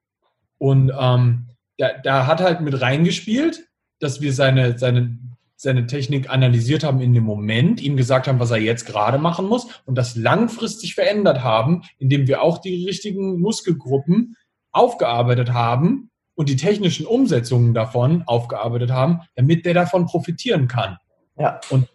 Und 0.58 0.92
ähm, 0.96 1.48
da, 1.78 1.98
da 1.98 2.28
hat 2.28 2.40
halt 2.40 2.60
mit 2.60 2.80
reingespielt, 2.80 3.64
dass 3.98 4.20
wir 4.20 4.32
seine, 4.32 4.78
seine 4.78 5.18
seine 5.62 5.86
Technik 5.86 6.28
analysiert 6.28 6.82
haben 6.82 7.00
in 7.00 7.14
dem 7.14 7.22
Moment, 7.22 7.80
ihm 7.80 7.96
gesagt 7.96 8.26
haben, 8.26 8.40
was 8.40 8.50
er 8.50 8.56
jetzt 8.56 8.84
gerade 8.84 9.18
machen 9.18 9.46
muss 9.46 9.68
und 9.86 9.94
das 9.94 10.16
langfristig 10.16 10.96
verändert 10.96 11.44
haben, 11.44 11.82
indem 11.98 12.26
wir 12.26 12.42
auch 12.42 12.58
die 12.58 12.84
richtigen 12.84 13.38
Muskelgruppen 13.40 14.36
aufgearbeitet 14.72 15.52
haben 15.52 16.10
und 16.34 16.48
die 16.48 16.56
technischen 16.56 17.06
Umsetzungen 17.06 17.74
davon 17.74 18.24
aufgearbeitet 18.26 18.90
haben, 18.90 19.20
damit 19.36 19.64
der 19.64 19.74
davon 19.74 20.06
profitieren 20.06 20.66
kann. 20.66 20.98
Ja. 21.38 21.60
Und 21.70 21.88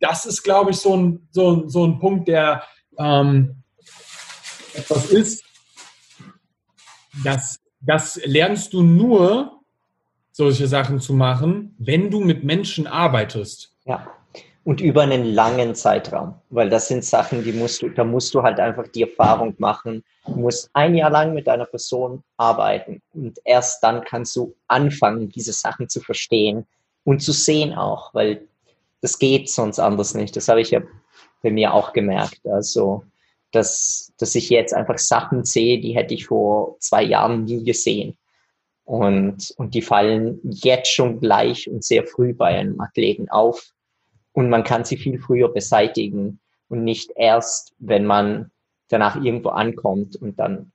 das 0.00 0.24
ist, 0.24 0.42
glaube 0.42 0.70
ich, 0.70 0.78
so 0.78 0.96
ein, 0.96 1.28
so, 1.32 1.68
so 1.68 1.84
ein 1.86 1.98
Punkt, 1.98 2.28
der 2.28 2.62
ähm, 2.96 3.62
etwas 4.72 5.10
ist, 5.10 5.44
das, 7.22 7.60
das 7.82 8.18
lernst 8.24 8.72
du 8.72 8.82
nur, 8.82 9.61
solche 10.32 10.66
Sachen 10.66 10.98
zu 10.98 11.12
machen, 11.12 11.74
wenn 11.78 12.10
du 12.10 12.20
mit 12.20 12.42
Menschen 12.42 12.86
arbeitest. 12.86 13.72
Ja. 13.84 14.06
Und 14.64 14.80
über 14.80 15.02
einen 15.02 15.24
langen 15.24 15.74
Zeitraum, 15.74 16.34
weil 16.50 16.70
das 16.70 16.86
sind 16.86 17.04
Sachen, 17.04 17.42
die 17.42 17.52
musst 17.52 17.82
du, 17.82 17.88
da 17.88 18.04
musst 18.04 18.32
du 18.32 18.42
halt 18.42 18.60
einfach 18.60 18.86
die 18.88 19.02
Erfahrung 19.02 19.54
machen. 19.58 20.04
Du 20.24 20.36
musst 20.36 20.70
ein 20.72 20.94
Jahr 20.94 21.10
lang 21.10 21.34
mit 21.34 21.48
einer 21.48 21.64
Person 21.64 22.22
arbeiten 22.36 23.02
und 23.12 23.40
erst 23.44 23.82
dann 23.82 24.04
kannst 24.04 24.36
du 24.36 24.54
anfangen, 24.68 25.28
diese 25.28 25.52
Sachen 25.52 25.88
zu 25.88 26.00
verstehen 26.00 26.64
und 27.02 27.22
zu 27.22 27.32
sehen 27.32 27.74
auch, 27.74 28.14
weil 28.14 28.46
das 29.00 29.18
geht 29.18 29.50
sonst 29.50 29.80
anders 29.80 30.14
nicht. 30.14 30.36
Das 30.36 30.48
habe 30.48 30.60
ich 30.60 30.70
ja 30.70 30.80
bei 31.42 31.50
mir 31.50 31.74
auch 31.74 31.92
gemerkt. 31.92 32.40
Also, 32.46 33.04
dass, 33.50 34.12
dass 34.16 34.34
ich 34.36 34.48
jetzt 34.48 34.72
einfach 34.72 34.98
Sachen 34.98 35.44
sehe, 35.44 35.80
die 35.80 35.94
hätte 35.94 36.14
ich 36.14 36.26
vor 36.26 36.76
zwei 36.78 37.02
Jahren 37.02 37.44
nie 37.44 37.64
gesehen. 37.64 38.16
Und, 38.84 39.52
und 39.56 39.74
die 39.74 39.82
fallen 39.82 40.40
jetzt 40.42 40.92
schon 40.92 41.20
gleich 41.20 41.68
und 41.68 41.84
sehr 41.84 42.06
früh 42.06 42.34
bei 42.34 42.58
einem 42.58 42.80
Athleten 42.80 43.28
auf. 43.28 43.72
Und 44.32 44.48
man 44.48 44.64
kann 44.64 44.84
sie 44.84 44.96
viel 44.96 45.18
früher 45.18 45.52
beseitigen 45.52 46.40
und 46.68 46.84
nicht 46.84 47.12
erst, 47.16 47.74
wenn 47.78 48.06
man 48.06 48.50
danach 48.88 49.16
irgendwo 49.16 49.50
ankommt 49.50 50.16
und 50.16 50.38
dann, 50.38 50.72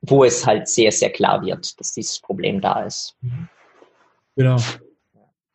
wo 0.00 0.24
es 0.24 0.46
halt 0.46 0.68
sehr, 0.68 0.92
sehr 0.92 1.10
klar 1.10 1.42
wird, 1.44 1.78
dass 1.78 1.92
dieses 1.92 2.20
Problem 2.20 2.60
da 2.60 2.84
ist. 2.84 3.16
Genau. 4.36 4.56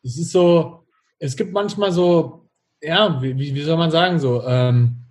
Es 0.04 0.18
ist 0.18 0.32
so, 0.32 0.86
es 1.20 1.36
gibt 1.36 1.52
manchmal 1.52 1.92
so, 1.92 2.48
ja, 2.82 3.22
wie, 3.22 3.38
wie 3.38 3.62
soll 3.62 3.78
man 3.78 3.92
sagen, 3.92 4.20
so, 4.20 4.44
ähm, 4.44 5.06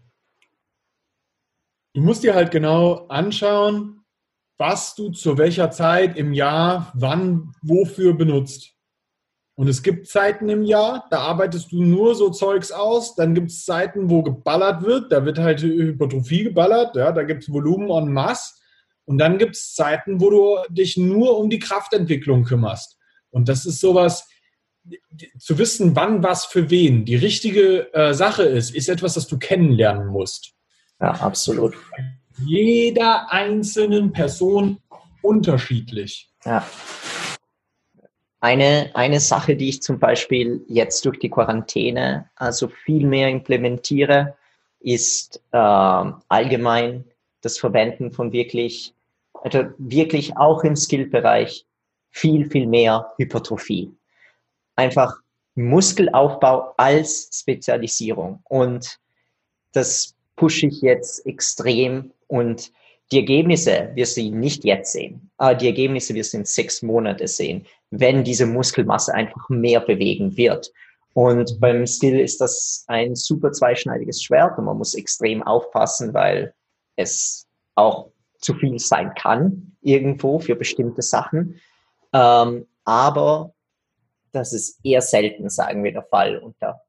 du 1.92 2.00
musst 2.00 2.22
dir 2.22 2.34
halt 2.34 2.50
genau 2.50 3.06
anschauen, 3.08 4.03
was 4.58 4.94
du 4.94 5.10
zu 5.10 5.38
welcher 5.38 5.70
Zeit 5.70 6.16
im 6.16 6.32
Jahr 6.32 6.92
wann 6.94 7.52
wofür 7.62 8.14
benutzt. 8.14 8.70
Und 9.56 9.68
es 9.68 9.82
gibt 9.82 10.08
Zeiten 10.08 10.48
im 10.48 10.64
Jahr, 10.64 11.06
da 11.10 11.20
arbeitest 11.20 11.70
du 11.70 11.82
nur 11.82 12.16
so 12.16 12.30
Zeugs 12.30 12.72
aus. 12.72 13.14
Dann 13.14 13.34
gibt 13.34 13.50
es 13.50 13.64
Zeiten, 13.64 14.10
wo 14.10 14.22
geballert 14.22 14.82
wird. 14.82 15.12
Da 15.12 15.24
wird 15.24 15.38
halt 15.38 15.62
Hypertrophie 15.62 16.44
geballert. 16.44 16.96
Ja, 16.96 17.12
da 17.12 17.22
gibt 17.22 17.44
es 17.44 17.52
Volumen 17.52 17.90
en 17.90 18.12
masse. 18.12 18.54
Und 19.04 19.18
dann 19.18 19.38
gibt 19.38 19.54
es 19.54 19.74
Zeiten, 19.74 20.20
wo 20.20 20.30
du 20.30 20.56
dich 20.70 20.96
nur 20.96 21.38
um 21.38 21.50
die 21.50 21.60
Kraftentwicklung 21.60 22.44
kümmerst. 22.44 22.98
Und 23.30 23.48
das 23.48 23.64
ist 23.64 23.80
sowas, 23.80 24.28
zu 25.38 25.58
wissen, 25.58 25.96
wann 25.96 26.22
was 26.22 26.44
für 26.44 26.68
wen 26.70 27.04
die 27.04 27.16
richtige 27.16 27.92
äh, 27.94 28.12
Sache 28.12 28.42
ist, 28.42 28.74
ist 28.74 28.88
etwas, 28.88 29.14
das 29.14 29.26
du 29.26 29.38
kennenlernen 29.38 30.08
musst. 30.08 30.52
Ja, 31.00 31.12
absolut 31.12 31.74
jeder 32.38 33.32
einzelnen 33.32 34.12
Person 34.12 34.78
unterschiedlich. 35.22 36.30
Ja. 36.44 36.66
Eine, 38.40 38.90
eine 38.94 39.20
Sache, 39.20 39.56
die 39.56 39.70
ich 39.70 39.82
zum 39.82 39.98
Beispiel 39.98 40.62
jetzt 40.68 41.04
durch 41.06 41.18
die 41.18 41.30
Quarantäne 41.30 42.28
also 42.36 42.68
viel 42.68 43.06
mehr 43.06 43.28
implementiere, 43.28 44.36
ist 44.80 45.42
äh, 45.52 45.56
allgemein 45.56 47.04
das 47.40 47.58
Verwenden 47.58 48.12
von 48.12 48.32
wirklich, 48.32 48.94
also 49.32 49.64
wirklich 49.78 50.36
auch 50.36 50.62
im 50.62 50.76
Skillbereich 50.76 51.66
viel, 52.10 52.50
viel 52.50 52.66
mehr 52.66 53.12
Hypertrophie. 53.16 53.90
Einfach 54.76 55.16
Muskelaufbau 55.54 56.74
als 56.76 57.30
Spezialisierung. 57.32 58.40
Und 58.44 58.98
das 59.72 60.14
pushe 60.36 60.66
ich 60.66 60.80
jetzt 60.82 61.26
extrem 61.26 62.12
und 62.28 62.72
die 63.12 63.18
Ergebnisse 63.18 63.90
wirst 63.94 64.16
du 64.16 64.22
nicht 64.22 64.64
jetzt 64.64 64.92
sehen. 64.92 65.30
Aber 65.36 65.54
die 65.54 65.66
Ergebnisse 65.66 66.14
wirst 66.14 66.32
du 66.32 66.38
in 66.38 66.44
sechs 66.44 66.82
Monate 66.82 67.28
sehen, 67.28 67.66
wenn 67.90 68.24
diese 68.24 68.46
Muskelmasse 68.46 69.14
einfach 69.14 69.48
mehr 69.48 69.80
bewegen 69.80 70.36
wird. 70.36 70.72
Und 71.12 71.60
beim 71.60 71.86
Skill 71.86 72.18
ist 72.18 72.40
das 72.40 72.84
ein 72.88 73.14
super 73.14 73.52
zweischneidiges 73.52 74.22
Schwert 74.22 74.58
und 74.58 74.64
man 74.64 74.78
muss 74.78 74.94
extrem 74.94 75.42
aufpassen, 75.42 76.12
weil 76.12 76.54
es 76.96 77.46
auch 77.76 78.10
zu 78.38 78.54
viel 78.54 78.78
sein 78.78 79.14
kann 79.14 79.76
irgendwo 79.80 80.40
für 80.40 80.56
bestimmte 80.56 81.02
Sachen. 81.02 81.60
Ähm, 82.12 82.66
aber 82.84 83.54
das 84.32 84.52
ist 84.52 84.80
eher 84.84 85.02
selten, 85.02 85.48
sagen 85.48 85.84
wir, 85.84 85.92
der 85.92 86.02
Fall. 86.02 86.38
Und 86.38 86.56
da, 86.58 86.80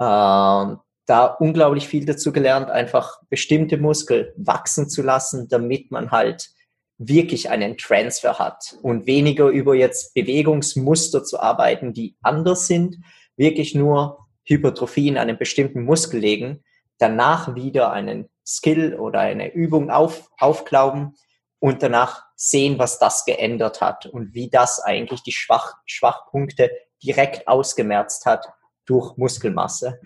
ähm, 0.00 0.80
da 1.06 1.26
unglaublich 1.26 1.88
viel 1.88 2.04
dazu 2.04 2.32
gelernt, 2.32 2.70
einfach 2.70 3.20
bestimmte 3.30 3.78
Muskel 3.78 4.34
wachsen 4.36 4.88
zu 4.88 5.02
lassen, 5.02 5.48
damit 5.48 5.90
man 5.90 6.10
halt 6.10 6.50
wirklich 6.98 7.50
einen 7.50 7.76
Transfer 7.78 8.38
hat 8.38 8.76
und 8.82 9.06
weniger 9.06 9.48
über 9.48 9.74
jetzt 9.74 10.14
Bewegungsmuster 10.14 11.24
zu 11.24 11.38
arbeiten, 11.40 11.92
die 11.92 12.16
anders 12.22 12.66
sind, 12.66 12.96
wirklich 13.36 13.74
nur 13.74 14.26
Hypertrophie 14.44 15.08
in 15.08 15.18
einen 15.18 15.38
bestimmten 15.38 15.84
Muskel 15.84 16.20
legen, 16.20 16.64
danach 16.98 17.54
wieder 17.54 17.92
einen 17.92 18.28
Skill 18.46 18.94
oder 18.94 19.20
eine 19.20 19.52
Übung 19.52 19.90
auf, 19.90 20.30
aufglauben 20.38 21.14
und 21.58 21.82
danach 21.82 22.24
sehen, 22.36 22.78
was 22.78 22.98
das 22.98 23.24
geändert 23.24 23.80
hat 23.80 24.06
und 24.06 24.34
wie 24.34 24.48
das 24.48 24.80
eigentlich 24.80 25.22
die 25.22 25.32
Schwach, 25.32 25.74
Schwachpunkte 25.84 26.70
direkt 27.02 27.48
ausgemerzt 27.48 28.24
hat 28.26 28.46
durch 28.86 29.16
Muskelmasse. 29.16 30.00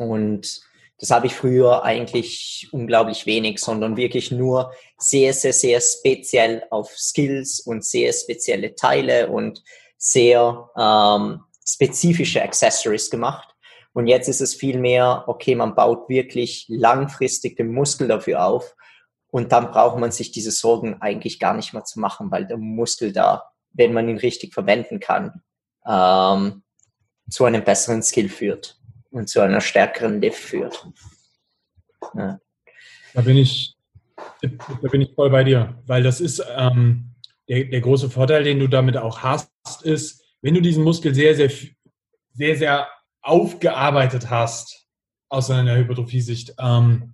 Und 0.00 0.62
das 0.98 1.10
habe 1.10 1.26
ich 1.26 1.34
früher 1.34 1.82
eigentlich 1.84 2.68
unglaublich 2.72 3.26
wenig, 3.26 3.58
sondern 3.58 3.98
wirklich 3.98 4.30
nur 4.30 4.72
sehr, 4.96 5.34
sehr, 5.34 5.52
sehr 5.52 5.78
speziell 5.78 6.62
auf 6.70 6.90
Skills 6.96 7.60
und 7.60 7.84
sehr 7.84 8.10
spezielle 8.14 8.74
Teile 8.74 9.28
und 9.28 9.62
sehr 9.98 10.70
ähm, 10.78 11.40
spezifische 11.66 12.42
Accessories 12.42 13.10
gemacht. 13.10 13.54
Und 13.92 14.06
jetzt 14.06 14.28
ist 14.28 14.40
es 14.40 14.54
viel 14.54 14.78
mehr, 14.78 15.24
okay, 15.26 15.54
man 15.54 15.74
baut 15.74 16.08
wirklich 16.08 16.64
langfristig 16.68 17.56
den 17.56 17.72
Muskel 17.72 18.08
dafür 18.08 18.46
auf. 18.46 18.74
Und 19.30 19.52
dann 19.52 19.70
braucht 19.70 19.98
man 19.98 20.12
sich 20.12 20.32
diese 20.32 20.50
Sorgen 20.50 21.02
eigentlich 21.02 21.38
gar 21.38 21.54
nicht 21.54 21.74
mehr 21.74 21.84
zu 21.84 22.00
machen, 22.00 22.30
weil 22.30 22.46
der 22.46 22.56
Muskel 22.56 23.12
da, 23.12 23.50
wenn 23.72 23.92
man 23.92 24.08
ihn 24.08 24.18
richtig 24.18 24.54
verwenden 24.54 24.98
kann, 24.98 25.42
ähm, 25.86 26.62
zu 27.28 27.44
einem 27.44 27.64
besseren 27.64 28.02
Skill 28.02 28.30
führt 28.30 28.79
und 29.10 29.28
zu 29.28 29.40
einer 29.40 29.60
stärkeren 29.60 30.20
Lift 30.20 30.38
führt. 30.38 30.86
Ja. 32.14 32.40
Da 33.14 33.20
bin 33.22 33.36
ich, 33.36 33.76
da 34.40 34.88
bin 34.88 35.00
ich 35.00 35.14
voll 35.14 35.30
bei 35.30 35.44
dir, 35.44 35.80
weil 35.86 36.02
das 36.02 36.20
ist 36.20 36.44
ähm, 36.56 37.10
der, 37.48 37.64
der 37.64 37.80
große 37.80 38.10
Vorteil, 38.10 38.44
den 38.44 38.60
du 38.60 38.68
damit 38.68 38.96
auch 38.96 39.20
hast, 39.20 39.50
ist, 39.82 40.22
wenn 40.40 40.54
du 40.54 40.60
diesen 40.60 40.84
Muskel 40.84 41.14
sehr, 41.14 41.34
sehr, 41.34 41.50
sehr, 42.32 42.56
sehr 42.56 42.88
aufgearbeitet 43.22 44.30
hast 44.30 44.86
aus 45.28 45.50
einer 45.50 45.76
Hypertrophie-Sicht, 45.76 46.54
ähm, 46.58 47.12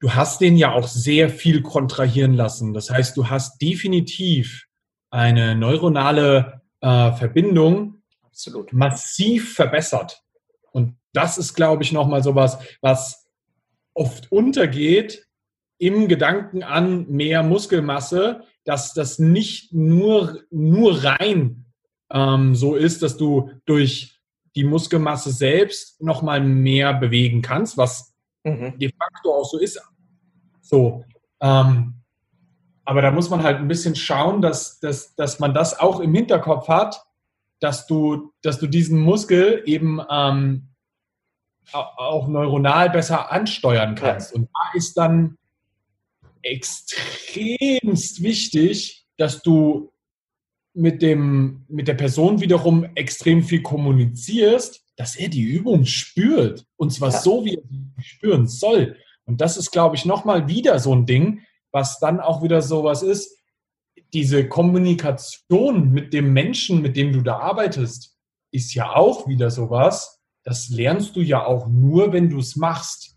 du 0.00 0.14
hast 0.14 0.40
den 0.40 0.56
ja 0.56 0.72
auch 0.72 0.86
sehr 0.86 1.30
viel 1.30 1.62
kontrahieren 1.62 2.34
lassen. 2.34 2.74
Das 2.74 2.90
heißt, 2.90 3.16
du 3.16 3.30
hast 3.30 3.60
definitiv 3.62 4.66
eine 5.10 5.54
neuronale 5.54 6.60
äh, 6.80 7.12
Verbindung 7.12 8.02
Absolut. 8.24 8.72
massiv 8.72 9.54
verbessert. 9.54 10.20
Und 10.72 10.96
das 11.14 11.38
ist, 11.38 11.54
glaube 11.54 11.82
ich, 11.82 11.92
nochmal 11.92 12.22
sowas, 12.22 12.58
was 12.82 13.26
oft 13.94 14.30
untergeht 14.30 15.26
im 15.78 16.08
Gedanken 16.08 16.62
an 16.62 17.08
mehr 17.08 17.42
Muskelmasse, 17.42 18.42
dass 18.64 18.94
das 18.94 19.18
nicht 19.18 19.72
nur, 19.72 20.42
nur 20.50 21.04
rein 21.04 21.66
ähm, 22.12 22.54
so 22.54 22.74
ist, 22.74 23.02
dass 23.02 23.16
du 23.16 23.50
durch 23.64 24.20
die 24.56 24.64
Muskelmasse 24.64 25.30
selbst 25.30 26.00
nochmal 26.02 26.40
mehr 26.40 26.94
bewegen 26.94 27.42
kannst, 27.42 27.76
was 27.76 28.14
mhm. 28.44 28.78
de 28.78 28.92
facto 28.92 29.34
auch 29.34 29.44
so 29.44 29.58
ist. 29.58 29.80
So. 30.60 31.04
Ähm, 31.40 31.94
aber 32.84 33.02
da 33.02 33.10
muss 33.10 33.30
man 33.30 33.42
halt 33.42 33.58
ein 33.58 33.68
bisschen 33.68 33.96
schauen, 33.96 34.42
dass, 34.42 34.78
dass, 34.78 35.14
dass 35.14 35.38
man 35.40 35.54
das 35.54 35.78
auch 35.78 36.00
im 36.00 36.14
Hinterkopf 36.14 36.68
hat, 36.68 37.02
dass 37.60 37.86
du, 37.86 38.32
dass 38.42 38.58
du 38.58 38.66
diesen 38.66 39.00
Muskel 39.00 39.62
eben 39.66 40.00
ähm, 40.10 40.73
auch 41.72 42.28
neuronal 42.28 42.90
besser 42.90 43.32
ansteuern 43.32 43.94
kannst. 43.94 44.32
Ja. 44.32 44.36
Und 44.36 44.48
da 44.52 44.78
ist 44.78 44.94
dann 44.94 45.38
extremst 46.42 48.22
wichtig, 48.22 49.06
dass 49.16 49.42
du 49.42 49.92
mit, 50.74 51.02
dem, 51.02 51.64
mit 51.68 51.88
der 51.88 51.94
Person 51.94 52.40
wiederum 52.40 52.84
extrem 52.94 53.42
viel 53.42 53.62
kommunizierst, 53.62 54.84
dass 54.96 55.16
er 55.16 55.28
die 55.28 55.42
Übung 55.42 55.86
spürt. 55.86 56.66
Und 56.76 56.92
zwar 56.92 57.10
ja. 57.10 57.18
so, 57.18 57.44
wie 57.44 57.56
er 57.56 57.62
sie 57.68 58.02
spüren 58.02 58.46
soll. 58.46 58.96
Und 59.24 59.40
das 59.40 59.56
ist, 59.56 59.70
glaube 59.70 59.96
ich, 59.96 60.04
nochmal 60.04 60.48
wieder 60.48 60.78
so 60.78 60.94
ein 60.94 61.06
Ding, 61.06 61.42
was 61.72 61.98
dann 61.98 62.20
auch 62.20 62.42
wieder 62.42 62.60
sowas 62.62 63.02
ist. 63.02 63.38
Diese 64.12 64.48
Kommunikation 64.48 65.90
mit 65.90 66.12
dem 66.12 66.32
Menschen, 66.32 66.82
mit 66.82 66.96
dem 66.96 67.12
du 67.12 67.22
da 67.22 67.38
arbeitest, 67.38 68.16
ist 68.52 68.74
ja 68.74 68.94
auch 68.94 69.26
wieder 69.26 69.50
sowas, 69.50 70.20
das 70.44 70.68
lernst 70.68 71.16
du 71.16 71.20
ja 71.20 71.44
auch 71.44 71.66
nur, 71.66 72.12
wenn 72.12 72.30
du 72.30 72.38
es 72.38 72.56
machst. 72.56 73.16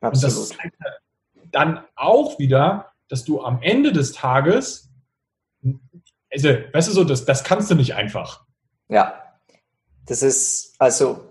Absolut. 0.00 0.34
Und 0.34 0.40
das 0.40 0.48
zeigt 0.56 0.76
dann 1.52 1.84
auch 1.94 2.38
wieder, 2.38 2.92
dass 3.08 3.24
du 3.24 3.42
am 3.42 3.62
Ende 3.62 3.92
des 3.92 4.12
Tages, 4.12 4.90
also, 6.32 6.48
weißt 6.48 6.88
du 6.88 6.92
so, 6.92 7.04
das, 7.04 7.24
das 7.24 7.44
kannst 7.44 7.70
du 7.70 7.74
nicht 7.74 7.94
einfach. 7.94 8.44
Ja, 8.88 9.22
das 10.06 10.22
ist, 10.22 10.74
also, 10.78 11.30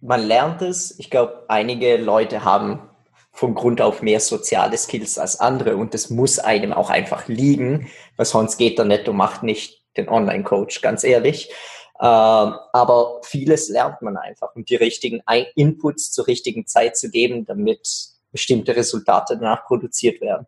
man 0.00 0.22
lernt 0.22 0.62
es. 0.62 0.98
Ich 0.98 1.10
glaube, 1.10 1.44
einige 1.48 1.96
Leute 1.96 2.44
haben 2.44 2.88
von 3.32 3.54
Grund 3.54 3.82
auf 3.82 4.00
mehr 4.00 4.20
soziale 4.20 4.78
Skills 4.78 5.18
als 5.18 5.40
andere 5.40 5.76
und 5.76 5.92
das 5.92 6.08
muss 6.08 6.38
einem 6.38 6.72
auch 6.72 6.88
einfach 6.88 7.28
liegen, 7.28 7.88
weil 8.16 8.24
sonst 8.24 8.56
geht 8.56 8.78
der 8.78 8.86
Netto 8.86 9.12
macht 9.12 9.42
nicht 9.42 9.82
den 9.98 10.08
Online-Coach, 10.08 10.80
ganz 10.80 11.04
ehrlich. 11.04 11.52
Ähm, 11.98 12.54
aber 12.72 13.20
vieles 13.22 13.68
lernt 13.68 14.02
man 14.02 14.16
einfach 14.16 14.54
und 14.54 14.68
die 14.68 14.76
richtigen 14.76 15.22
Inputs 15.54 16.12
zur 16.12 16.26
richtigen 16.26 16.66
Zeit 16.66 16.96
zu 16.96 17.10
geben, 17.10 17.46
damit 17.46 17.88
bestimmte 18.32 18.76
Resultate 18.76 19.38
danach 19.38 19.64
produziert 19.64 20.20
werden. 20.20 20.46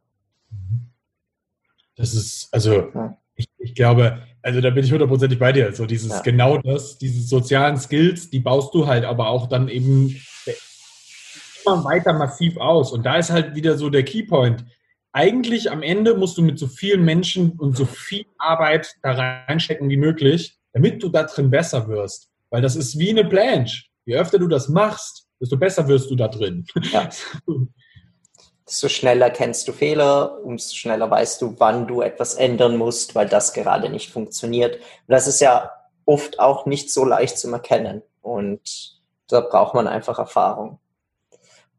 Das 1.96 2.14
ist, 2.14 2.48
also 2.52 2.92
ich, 3.34 3.48
ich 3.58 3.74
glaube, 3.74 4.22
also 4.42 4.60
da 4.60 4.70
bin 4.70 4.84
ich 4.84 4.92
hundertprozentig 4.92 5.38
bei 5.38 5.52
dir. 5.52 5.72
So 5.72 5.86
dieses 5.86 6.10
ja. 6.10 6.20
genau 6.20 6.58
das, 6.58 6.98
diese 6.98 7.22
sozialen 7.22 7.78
Skills, 7.78 8.28
die 8.28 8.40
baust 8.40 8.74
du 8.74 8.86
halt 8.86 9.04
aber 9.04 9.28
auch 9.28 9.48
dann 9.48 9.68
eben 9.68 10.20
immer 11.64 11.84
weiter 11.84 12.12
massiv 12.12 12.58
aus. 12.58 12.92
Und 12.92 13.06
da 13.06 13.16
ist 13.16 13.30
halt 13.30 13.54
wieder 13.54 13.78
so 13.78 13.88
der 13.88 14.04
Keypoint. 14.04 14.64
Eigentlich 15.12 15.70
am 15.70 15.82
Ende 15.82 16.14
musst 16.14 16.36
du 16.36 16.42
mit 16.42 16.58
so 16.58 16.66
vielen 16.66 17.04
Menschen 17.04 17.52
und 17.52 17.76
so 17.76 17.86
viel 17.86 18.26
Arbeit 18.36 18.96
da 19.02 19.12
reinstecken 19.12 19.88
wie 19.88 19.96
möglich, 19.96 20.57
damit 20.78 21.02
du 21.02 21.08
da 21.08 21.24
drin 21.24 21.50
besser 21.50 21.88
wirst. 21.88 22.30
Weil 22.50 22.62
das 22.62 22.76
ist 22.76 22.98
wie 22.98 23.10
eine 23.10 23.24
Planche. 23.24 23.84
Je 24.04 24.16
öfter 24.16 24.38
du 24.38 24.46
das 24.46 24.68
machst, 24.68 25.26
desto 25.40 25.56
besser 25.56 25.86
wirst 25.88 26.10
du 26.10 26.14
da 26.14 26.28
drin. 26.28 26.66
Ja. 26.92 27.08
Desto 28.66 28.88
schneller 28.88 29.30
kennst 29.30 29.66
du 29.66 29.72
Fehler, 29.72 30.44
umso 30.44 30.74
schneller 30.74 31.10
weißt 31.10 31.40
du, 31.40 31.54
wann 31.58 31.86
du 31.86 32.02
etwas 32.02 32.34
ändern 32.34 32.76
musst, 32.76 33.14
weil 33.14 33.26
das 33.26 33.54
gerade 33.54 33.88
nicht 33.88 34.12
funktioniert. 34.12 34.76
Und 34.76 35.08
das 35.08 35.26
ist 35.26 35.40
ja 35.40 35.70
oft 36.04 36.38
auch 36.38 36.66
nicht 36.66 36.92
so 36.92 37.06
leicht 37.06 37.38
zu 37.38 37.50
erkennen. 37.50 38.02
Und 38.20 39.00
da 39.28 39.40
braucht 39.40 39.74
man 39.74 39.86
einfach 39.86 40.18
Erfahrung. 40.18 40.80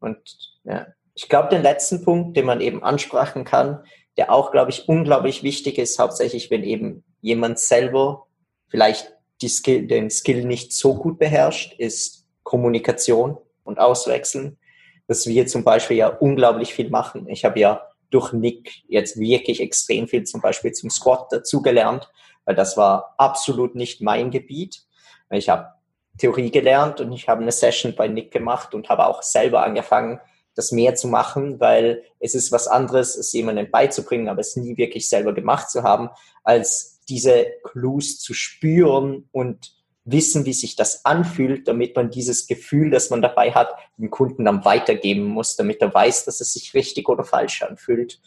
Und 0.00 0.18
ja, 0.64 0.88
ich 1.14 1.28
glaube, 1.28 1.48
den 1.48 1.62
letzten 1.62 2.04
Punkt, 2.04 2.36
den 2.36 2.46
man 2.46 2.60
eben 2.60 2.82
ansprechen 2.82 3.44
kann, 3.44 3.84
der 4.16 4.32
auch, 4.32 4.50
glaube 4.50 4.70
ich, 4.70 4.88
unglaublich 4.88 5.44
wichtig 5.44 5.78
ist, 5.78 6.00
hauptsächlich, 6.00 6.50
wenn 6.50 6.64
eben 6.64 7.04
jemand 7.20 7.60
selber 7.60 8.26
vielleicht 8.70 9.12
die 9.42 9.48
Skill, 9.48 9.86
den 9.86 10.10
Skill 10.10 10.44
nicht 10.44 10.72
so 10.72 10.94
gut 10.94 11.18
beherrscht, 11.18 11.74
ist 11.78 12.26
Kommunikation 12.42 13.36
und 13.64 13.78
Auswechseln. 13.78 14.58
Dass 15.06 15.26
wir 15.26 15.46
zum 15.46 15.64
Beispiel 15.64 15.96
ja 15.96 16.08
unglaublich 16.08 16.72
viel 16.72 16.88
machen. 16.88 17.28
Ich 17.28 17.44
habe 17.44 17.58
ja 17.60 17.82
durch 18.10 18.32
Nick 18.32 18.82
jetzt 18.88 19.18
wirklich 19.18 19.60
extrem 19.60 20.08
viel 20.08 20.24
zum 20.24 20.40
Beispiel 20.40 20.72
zum 20.72 20.90
Squat 20.90 21.32
dazugelernt, 21.32 22.10
weil 22.44 22.54
das 22.54 22.76
war 22.76 23.14
absolut 23.18 23.74
nicht 23.74 24.00
mein 24.00 24.30
Gebiet. 24.30 24.82
Ich 25.30 25.48
habe 25.48 25.74
Theorie 26.18 26.50
gelernt 26.50 27.00
und 27.00 27.12
ich 27.12 27.28
habe 27.28 27.42
eine 27.42 27.52
Session 27.52 27.94
bei 27.94 28.08
Nick 28.08 28.30
gemacht 28.30 28.74
und 28.74 28.88
habe 28.88 29.06
auch 29.06 29.22
selber 29.22 29.64
angefangen, 29.64 30.20
das 30.54 30.72
mehr 30.72 30.94
zu 30.94 31.08
machen, 31.08 31.60
weil 31.60 32.02
es 32.18 32.34
ist 32.34 32.52
was 32.52 32.68
anderes, 32.68 33.16
es 33.16 33.32
jemandem 33.32 33.70
beizubringen, 33.70 34.28
aber 34.28 34.40
es 34.40 34.56
nie 34.56 34.76
wirklich 34.76 35.08
selber 35.08 35.32
gemacht 35.32 35.70
zu 35.70 35.82
haben, 35.82 36.10
als 36.42 36.99
diese 37.10 37.46
Clues 37.64 38.20
zu 38.20 38.32
spüren 38.32 39.28
und 39.32 39.74
wissen, 40.04 40.46
wie 40.46 40.52
sich 40.52 40.76
das 40.76 41.04
anfühlt, 41.04 41.68
damit 41.68 41.94
man 41.94 42.10
dieses 42.10 42.46
Gefühl, 42.46 42.90
das 42.90 43.10
man 43.10 43.20
dabei 43.20 43.52
hat, 43.52 43.68
dem 43.98 44.10
Kunden 44.10 44.44
dann 44.44 44.64
weitergeben 44.64 45.24
muss, 45.24 45.56
damit 45.56 45.82
er 45.82 45.92
weiß, 45.92 46.24
dass 46.24 46.40
es 46.40 46.52
sich 46.52 46.72
richtig 46.74 47.08
oder 47.08 47.24
falsch 47.24 47.62
anfühlt. 47.62 48.20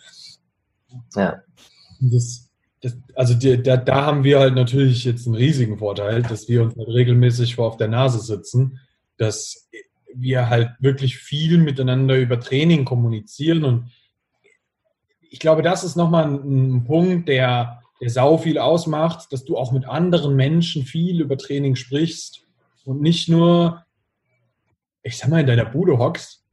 Ja. 1.15 1.41
Das, 1.99 2.49
das, 2.81 2.95
also 3.15 3.33
die, 3.33 3.61
da, 3.61 3.77
da 3.77 4.05
haben 4.05 4.23
wir 4.23 4.39
halt 4.39 4.55
natürlich 4.55 5.03
jetzt 5.03 5.25
einen 5.25 5.35
riesigen 5.35 5.79
Vorteil, 5.79 6.21
dass 6.21 6.47
wir 6.47 6.61
uns 6.61 6.75
halt 6.77 6.89
regelmäßig 6.89 7.55
vor 7.55 7.67
auf 7.67 7.77
der 7.77 7.87
Nase 7.87 8.19
sitzen, 8.19 8.79
dass 9.17 9.67
wir 10.13 10.49
halt 10.49 10.71
wirklich 10.79 11.17
viel 11.17 11.57
miteinander 11.57 12.17
über 12.17 12.39
Training 12.39 12.85
kommunizieren 12.85 13.63
und 13.63 13.91
ich 15.21 15.39
glaube, 15.39 15.63
das 15.63 15.83
ist 15.83 15.95
nochmal 15.95 16.25
ein, 16.25 16.75
ein 16.75 16.83
Punkt, 16.83 17.27
der 17.27 17.82
der 18.01 18.09
sau 18.09 18.37
viel 18.37 18.57
ausmacht, 18.57 19.31
dass 19.31 19.45
du 19.45 19.57
auch 19.57 19.71
mit 19.71 19.85
anderen 19.85 20.35
Menschen 20.35 20.83
viel 20.83 21.21
über 21.21 21.37
Training 21.37 21.75
sprichst 21.75 22.45
und 22.85 23.01
nicht 23.01 23.29
nur, 23.29 23.83
ich 25.03 25.17
sag 25.17 25.29
mal, 25.29 25.41
in 25.41 25.47
deiner 25.47 25.65
Bude 25.65 25.97
hockst 25.97 26.43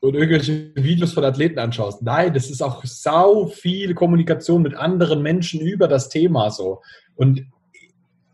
und 0.00 0.14
irgendwelche 0.14 0.72
Videos 0.74 1.12
von 1.12 1.24
Athleten 1.24 1.58
anschaust. 1.58 2.02
Nein, 2.02 2.32
das 2.32 2.50
ist 2.50 2.62
auch 2.62 2.82
sau 2.84 3.46
viel 3.46 3.94
Kommunikation 3.94 4.62
mit 4.62 4.74
anderen 4.74 5.22
Menschen 5.22 5.60
über 5.60 5.88
das 5.88 6.08
Thema 6.08 6.50
so. 6.50 6.80
Und 7.14 7.46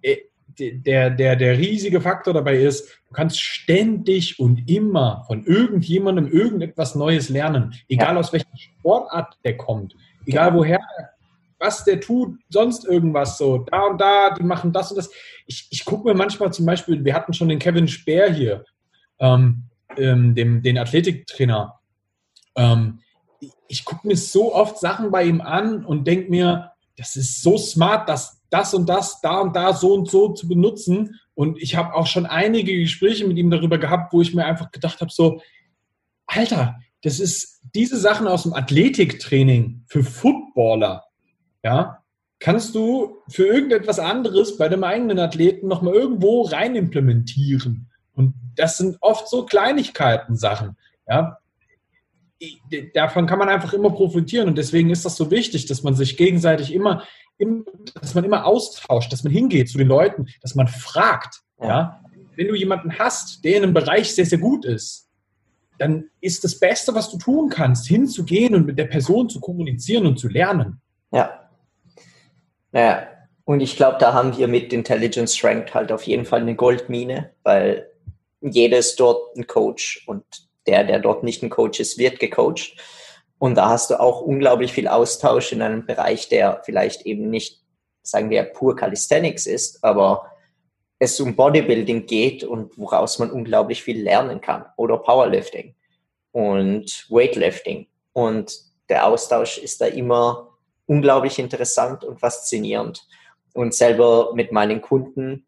äh, 0.02 0.16
der, 0.58 1.10
der, 1.10 1.36
der 1.36 1.58
riesige 1.58 2.00
Faktor 2.00 2.32
dabei 2.32 2.56
ist, 2.58 2.88
du 3.08 3.14
kannst 3.14 3.40
ständig 3.40 4.38
und 4.38 4.70
immer 4.70 5.24
von 5.26 5.44
irgendjemandem 5.44 6.28
irgendetwas 6.28 6.94
Neues 6.94 7.28
lernen. 7.28 7.74
Egal 7.88 8.14
ja. 8.14 8.20
aus 8.20 8.32
welcher 8.32 8.46
Sportart 8.56 9.36
der 9.44 9.56
kommt. 9.56 9.94
Egal 10.24 10.54
woher, 10.54 10.80
was 11.58 11.84
der 11.84 12.00
tut, 12.00 12.38
sonst 12.48 12.84
irgendwas 12.84 13.38
so. 13.38 13.58
Da 13.58 13.84
und 13.84 14.00
da, 14.00 14.30
die 14.34 14.42
machen 14.42 14.72
das 14.72 14.90
und 14.90 14.96
das. 14.96 15.10
Ich, 15.46 15.68
ich 15.70 15.84
gucke 15.84 16.08
mir 16.08 16.14
manchmal 16.14 16.52
zum 16.52 16.66
Beispiel, 16.66 17.04
wir 17.04 17.14
hatten 17.14 17.32
schon 17.32 17.48
den 17.48 17.58
Kevin 17.58 17.88
Speer 17.88 18.32
hier, 18.32 18.64
ähm, 19.18 19.64
ähm, 19.96 20.34
dem, 20.34 20.62
den 20.62 20.78
Athletiktrainer. 20.78 21.78
Ähm, 22.56 23.00
ich 23.68 23.84
gucke 23.84 24.06
mir 24.06 24.16
so 24.16 24.54
oft 24.54 24.78
Sachen 24.78 25.10
bei 25.10 25.24
ihm 25.24 25.40
an 25.40 25.84
und 25.84 26.06
denke 26.06 26.30
mir, 26.30 26.72
das 26.96 27.16
ist 27.16 27.42
so 27.42 27.58
smart, 27.58 28.08
das, 28.08 28.40
das 28.50 28.74
und 28.74 28.88
das, 28.88 29.20
da 29.20 29.40
und 29.40 29.54
da 29.54 29.72
so 29.74 29.94
und 29.94 30.10
so 30.10 30.30
zu 30.30 30.48
benutzen. 30.48 31.18
Und 31.34 31.60
ich 31.60 31.76
habe 31.76 31.94
auch 31.94 32.06
schon 32.06 32.26
einige 32.26 32.78
Gespräche 32.78 33.26
mit 33.26 33.36
ihm 33.36 33.50
darüber 33.50 33.78
gehabt, 33.78 34.12
wo 34.12 34.22
ich 34.22 34.34
mir 34.34 34.44
einfach 34.44 34.70
gedacht 34.70 35.00
habe, 35.00 35.10
so, 35.12 35.40
Alter, 36.26 36.76
das 37.02 37.20
ist 37.20 37.60
diese 37.74 37.98
Sachen 37.98 38.26
aus 38.26 38.44
dem 38.44 38.54
Athletiktraining 38.54 39.84
für 39.86 40.02
Footballer, 40.02 41.04
ja, 41.66 42.02
kannst 42.38 42.74
du 42.74 43.22
für 43.28 43.46
irgendetwas 43.46 43.98
anderes 43.98 44.56
bei 44.56 44.68
dem 44.68 44.84
eigenen 44.84 45.18
Athleten 45.18 45.68
nochmal 45.68 45.94
irgendwo 45.94 46.42
rein 46.42 46.76
implementieren. 46.76 47.90
Und 48.14 48.34
das 48.54 48.78
sind 48.78 48.96
oft 49.00 49.28
so 49.28 49.44
Kleinigkeiten 49.44 50.36
Sachen, 50.36 50.76
ja 51.08 51.38
davon 52.94 53.26
kann 53.26 53.38
man 53.38 53.48
einfach 53.48 53.72
immer 53.72 53.90
profitieren 53.90 54.48
und 54.48 54.58
deswegen 54.58 54.90
ist 54.90 55.04
das 55.04 55.16
so 55.16 55.30
wichtig, 55.30 55.66
dass 55.66 55.82
man 55.82 55.94
sich 55.94 56.16
gegenseitig 56.16 56.72
immer, 56.72 57.02
dass 58.00 58.14
man 58.14 58.24
immer 58.24 58.44
austauscht, 58.44 59.12
dass 59.12 59.24
man 59.24 59.32
hingeht 59.32 59.68
zu 59.68 59.78
den 59.78 59.88
Leuten, 59.88 60.26
dass 60.42 60.54
man 60.54 60.68
fragt. 60.68 61.40
Ja. 61.60 61.66
ja. 61.66 62.00
Wenn 62.36 62.48
du 62.48 62.54
jemanden 62.54 62.98
hast, 62.98 63.44
der 63.44 63.56
in 63.56 63.62
einem 63.62 63.74
Bereich 63.74 64.14
sehr, 64.14 64.26
sehr 64.26 64.38
gut 64.38 64.64
ist, 64.66 65.08
dann 65.78 66.04
ist 66.20 66.44
das 66.44 66.58
Beste, 66.58 66.94
was 66.94 67.10
du 67.10 67.18
tun 67.18 67.48
kannst, 67.48 67.86
hinzugehen 67.86 68.54
und 68.54 68.66
mit 68.66 68.78
der 68.78 68.84
Person 68.84 69.28
zu 69.28 69.40
kommunizieren 69.40 70.06
und 70.06 70.18
zu 70.18 70.28
lernen. 70.28 70.80
Ja. 71.12 71.45
Naja, 72.72 73.06
und 73.44 73.60
ich 73.60 73.76
glaube, 73.76 73.98
da 74.00 74.12
haben 74.12 74.36
wir 74.36 74.48
mit 74.48 74.72
Intelligence 74.72 75.36
Strength 75.36 75.72
halt 75.72 75.92
auf 75.92 76.02
jeden 76.02 76.24
Fall 76.24 76.40
eine 76.40 76.56
Goldmine, 76.56 77.32
weil 77.42 77.90
jedes 78.40 78.96
dort 78.96 79.36
ein 79.36 79.46
Coach 79.46 80.04
und 80.06 80.24
der, 80.66 80.84
der 80.84 80.98
dort 80.98 81.22
nicht 81.22 81.42
ein 81.42 81.50
Coach 81.50 81.80
ist, 81.80 81.98
wird 81.98 82.18
gecoacht. 82.18 82.76
Und 83.38 83.54
da 83.56 83.68
hast 83.68 83.90
du 83.90 84.00
auch 84.00 84.20
unglaublich 84.20 84.72
viel 84.72 84.88
Austausch 84.88 85.52
in 85.52 85.62
einem 85.62 85.86
Bereich, 85.86 86.28
der 86.28 86.62
vielleicht 86.64 87.06
eben 87.06 87.30
nicht, 87.30 87.60
sagen 88.02 88.30
wir, 88.30 88.42
pur 88.44 88.74
Calisthenics 88.74 89.46
ist, 89.46 89.84
aber 89.84 90.30
es 90.98 91.20
um 91.20 91.36
Bodybuilding 91.36 92.06
geht 92.06 92.44
und 92.44 92.76
woraus 92.78 93.18
man 93.18 93.30
unglaublich 93.30 93.82
viel 93.82 94.02
lernen 94.02 94.40
kann. 94.40 94.64
Oder 94.76 94.98
Powerlifting 94.98 95.74
und 96.32 97.06
Weightlifting. 97.10 97.86
Und 98.12 98.58
der 98.88 99.06
Austausch 99.06 99.58
ist 99.58 99.80
da 99.80 99.86
immer 99.86 100.45
unglaublich 100.86 101.38
interessant 101.38 102.04
und 102.04 102.20
faszinierend. 102.20 103.06
Und 103.52 103.74
selber 103.74 104.32
mit 104.34 104.52
meinen 104.52 104.82
Kunden, 104.82 105.46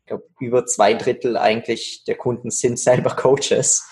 ich 0.00 0.06
glaube, 0.06 0.24
über 0.40 0.64
zwei 0.66 0.94
Drittel 0.94 1.36
eigentlich 1.36 2.04
der 2.04 2.16
Kunden 2.16 2.50
sind 2.50 2.78
selber 2.78 3.10
Coaches. 3.10 3.88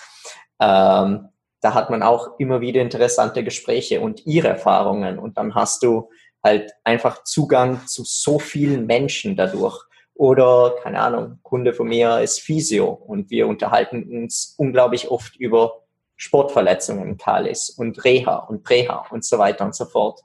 Ähm, 0.59 1.29
da 1.61 1.73
hat 1.73 1.89
man 1.89 2.03
auch 2.03 2.39
immer 2.39 2.61
wieder 2.61 2.81
interessante 2.81 3.43
Gespräche 3.43 4.01
und 4.01 4.25
ihre 4.25 4.47
Erfahrungen 4.47 5.19
und 5.19 5.37
dann 5.37 5.55
hast 5.55 5.83
du 5.83 6.09
halt 6.43 6.71
einfach 6.83 7.23
Zugang 7.23 7.85
zu 7.87 8.03
so 8.05 8.39
vielen 8.39 8.85
Menschen 8.85 9.35
dadurch. 9.35 9.83
Oder, 10.13 10.75
keine 10.81 10.99
Ahnung, 10.99 11.39
Kunde 11.43 11.73
von 11.73 11.87
mir 11.87 12.21
ist 12.21 12.41
Physio 12.41 12.87
und 12.87 13.29
wir 13.29 13.47
unterhalten 13.47 14.03
uns 14.21 14.55
unglaublich 14.57 15.11
oft 15.11 15.35
über 15.35 15.83
Sportverletzungen, 16.15 17.17
Kalis 17.17 17.69
und 17.69 18.03
Reha 18.03 18.37
und 18.37 18.63
Präha 18.63 19.05
und 19.11 19.23
so 19.23 19.37
weiter 19.37 19.65
und 19.65 19.75
so 19.75 19.85
fort. 19.85 20.21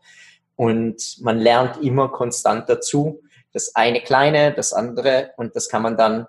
Und 0.62 1.18
man 1.22 1.40
lernt 1.40 1.82
immer 1.82 2.08
konstant 2.10 2.68
dazu. 2.68 3.20
Das 3.52 3.74
eine 3.74 4.00
kleine, 4.00 4.54
das 4.54 4.72
andere 4.72 5.32
und 5.36 5.56
das 5.56 5.68
kann 5.68 5.82
man 5.82 5.96
dann 5.96 6.28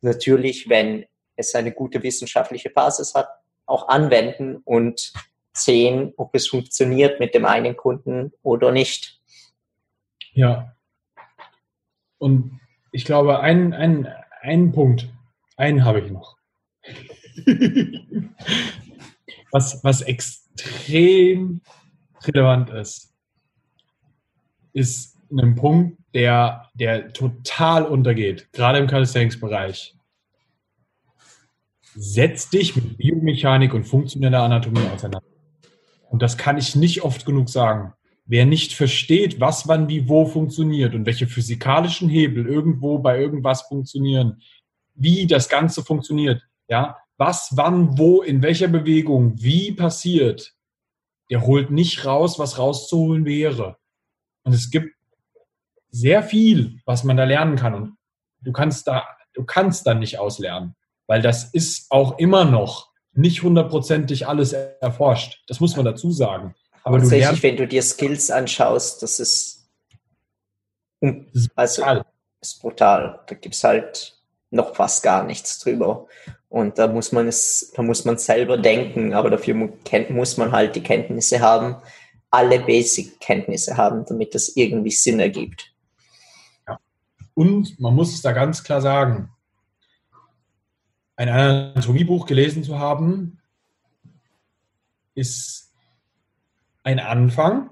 natürlich, 0.00 0.70
wenn 0.70 1.04
es 1.36 1.54
eine 1.54 1.72
gute 1.72 2.02
wissenschaftliche 2.02 2.70
Basis 2.70 3.14
hat, 3.14 3.28
auch 3.66 3.88
anwenden 3.88 4.62
und 4.64 5.12
sehen, 5.52 6.14
ob 6.16 6.34
es 6.34 6.48
funktioniert 6.48 7.20
mit 7.20 7.34
dem 7.34 7.44
einen 7.44 7.76
Kunden 7.76 8.32
oder 8.42 8.72
nicht. 8.72 9.20
Ja. 10.32 10.74
Und 12.16 12.58
ich 12.90 13.04
glaube, 13.04 13.40
einen, 13.40 13.74
einen, 13.74 14.08
einen 14.40 14.72
Punkt, 14.72 15.10
einen 15.58 15.84
habe 15.84 16.00
ich 16.00 16.10
noch. 16.10 16.38
was, 19.52 19.84
was 19.84 20.00
extrem 20.00 21.60
relevant 22.24 22.70
ist, 22.70 23.08
ist 24.78 25.18
ein 25.30 25.54
Punkt, 25.54 25.98
der, 26.14 26.70
der 26.74 27.12
total 27.12 27.84
untergeht, 27.84 28.50
gerade 28.52 28.78
im 28.78 28.86
Calisthenics-Bereich 28.86 29.94
setz 31.94 32.48
dich 32.48 32.76
mit 32.76 32.96
Biomechanik 32.96 33.74
und 33.74 33.84
funktioneller 33.84 34.42
Anatomie 34.42 34.86
auseinander. 34.94 35.26
Und 36.10 36.22
das 36.22 36.38
kann 36.38 36.56
ich 36.56 36.76
nicht 36.76 37.02
oft 37.02 37.26
genug 37.26 37.48
sagen. 37.48 37.92
Wer 38.24 38.46
nicht 38.46 38.74
versteht, 38.74 39.40
was 39.40 39.68
wann 39.68 39.88
wie 39.88 40.08
wo 40.08 40.26
funktioniert 40.26 40.94
und 40.94 41.06
welche 41.06 41.26
physikalischen 41.26 42.08
Hebel 42.08 42.46
irgendwo 42.46 42.98
bei 42.98 43.18
irgendwas 43.18 43.62
funktionieren, 43.62 44.40
wie 44.94 45.26
das 45.26 45.48
Ganze 45.48 45.82
funktioniert, 45.82 46.42
ja, 46.68 46.98
was 47.16 47.50
wann 47.56 47.98
wo 47.98 48.22
in 48.22 48.42
welcher 48.42 48.68
Bewegung 48.68 49.32
wie 49.42 49.72
passiert, 49.72 50.54
der 51.30 51.46
holt 51.46 51.70
nicht 51.70 52.04
raus, 52.04 52.38
was 52.38 52.58
rauszuholen 52.58 53.24
wäre. 53.24 53.77
Und 54.48 54.54
es 54.54 54.70
gibt 54.70 54.94
sehr 55.90 56.22
viel, 56.22 56.80
was 56.84 57.04
man 57.04 57.16
da 57.16 57.24
lernen 57.24 57.56
kann 57.56 57.74
und 57.74 57.96
du 58.40 58.52
kannst 58.52 58.86
da 58.86 59.06
du 59.34 59.44
kannst 59.44 59.86
dann 59.86 60.00
nicht 60.00 60.18
auslernen 60.18 60.74
weil 61.08 61.22
das 61.22 61.44
ist 61.52 61.90
auch 61.90 62.18
immer 62.18 62.44
noch 62.44 62.92
nicht 63.12 63.42
hundertprozentig 63.42 64.28
alles 64.28 64.52
erforscht. 64.52 65.42
Das 65.48 65.58
muss 65.58 65.74
man 65.74 65.84
dazu 65.84 66.12
sagen. 66.12 66.54
Aber 66.84 66.98
Tatsächlich, 66.98 67.24
lernst, 67.24 67.42
wenn 67.42 67.56
du 67.56 67.66
dir 67.66 67.82
Skills 67.82 68.30
anschaust, 68.30 69.02
das 69.02 69.18
ist, 69.18 69.68
also, 71.56 71.82
brutal. 71.82 72.04
ist 72.40 72.60
brutal. 72.60 73.20
Da 73.26 73.34
gibt 73.34 73.54
es 73.54 73.64
halt 73.64 74.16
noch 74.50 74.76
fast 74.76 75.02
gar 75.02 75.24
nichts 75.24 75.58
drüber. 75.58 76.06
Und 76.48 76.78
da 76.78 76.86
muss 76.86 77.10
man 77.10 77.26
es, 77.26 77.72
da 77.74 77.82
muss 77.82 78.04
man 78.04 78.18
selber 78.18 78.56
denken, 78.56 79.12
aber 79.12 79.30
dafür 79.30 79.54
muss 80.10 80.36
man 80.36 80.52
halt 80.52 80.76
die 80.76 80.82
Kenntnisse 80.82 81.40
haben, 81.40 81.76
alle 82.30 82.60
Basic-Kenntnisse 82.60 83.76
haben, 83.76 84.04
damit 84.06 84.34
das 84.34 84.56
irgendwie 84.56 84.90
Sinn 84.90 85.20
ergibt. 85.20 85.72
Ja. 86.66 86.78
Und 87.34 87.78
man 87.80 87.94
muss 87.94 88.12
es 88.12 88.22
da 88.22 88.32
ganz 88.32 88.62
klar 88.62 88.80
sagen, 88.80 89.30
ein 91.16 91.28
Anatomiebuch 91.28 92.26
gelesen 92.26 92.62
zu 92.62 92.78
haben, 92.78 93.40
ist 95.14 95.72
ein 96.84 97.00
Anfang, 97.00 97.70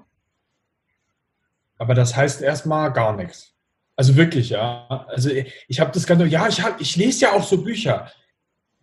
aber 1.77 1.93
das 1.93 2.15
heißt 2.15 2.41
erstmal 2.41 2.91
gar 2.91 3.15
nichts. 3.15 3.53
Also 3.95 4.15
wirklich, 4.15 4.49
ja. 4.49 5.05
Also 5.07 5.29
ich 5.67 5.79
habe 5.79 5.91
das 5.91 6.05
Ganze, 6.05 6.25
ja, 6.25 6.47
ich, 6.47 6.61
hab, 6.61 6.81
ich 6.81 6.95
lese 6.95 7.25
ja 7.25 7.33
auch 7.33 7.43
so 7.43 7.63
Bücher. 7.63 8.11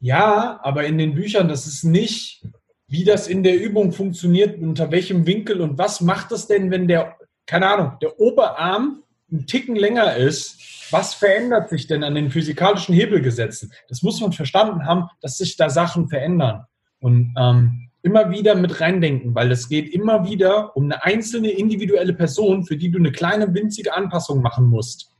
Ja, 0.01 0.59
aber 0.63 0.85
in 0.85 0.99
den 0.99 1.15
Büchern, 1.15 1.49
das 1.49 1.67
ist 1.67 1.85
nicht, 1.85 2.47
wie 2.87 3.05
das 3.05 3.29
in 3.29 3.43
der 3.43 3.61
Übung 3.61 3.93
funktioniert, 3.93 4.61
unter 4.61 4.91
welchem 4.91 5.27
Winkel 5.27 5.61
und 5.61 5.79
was 5.79 6.01
macht 6.01 6.33
das 6.33 6.47
denn, 6.47 6.71
wenn 6.71 6.89
der, 6.89 7.17
keine 7.47 7.69
Ahnung, 7.69 7.93
der 8.03 8.21
Oberarm 8.21 9.03
einen 9.31 9.47
Ticken 9.47 9.77
länger 9.77 10.17
ist 10.17 10.61
was 10.91 11.15
verändert 11.15 11.71
sich 11.71 11.87
denn 11.87 12.05
an 12.05 12.15
den 12.15 12.31
physikalischen 12.31 12.95
Hebelgesetzen? 12.95 13.73
Das 13.89 14.03
muss 14.03 14.21
man 14.21 14.33
verstanden 14.33 14.87
haben, 14.87 15.09
dass 15.21 15.39
sich 15.39 15.57
da 15.57 15.71
Sachen 15.71 16.09
verändern. 16.09 16.67
Und 17.01 17.35
ähm, 17.37 17.91
immer 18.03 18.31
wieder 18.31 18.55
mit 18.55 18.81
reindenken, 18.81 19.35
weil 19.35 19.51
es 19.51 19.69
geht 19.69 19.93
immer 19.93 20.25
wieder 20.25 20.77
um 20.77 20.85
eine 20.85 21.03
einzelne 21.03 21.51
individuelle 21.51 22.15
Person, 22.15 22.65
für 22.65 22.77
die 22.77 22.91
du 22.91 22.99
eine 22.99 23.13
kleine 23.13 23.53
winzige 23.53 23.95
Anpassung 23.95 24.41
machen 24.41 24.69
musst. 24.69 25.11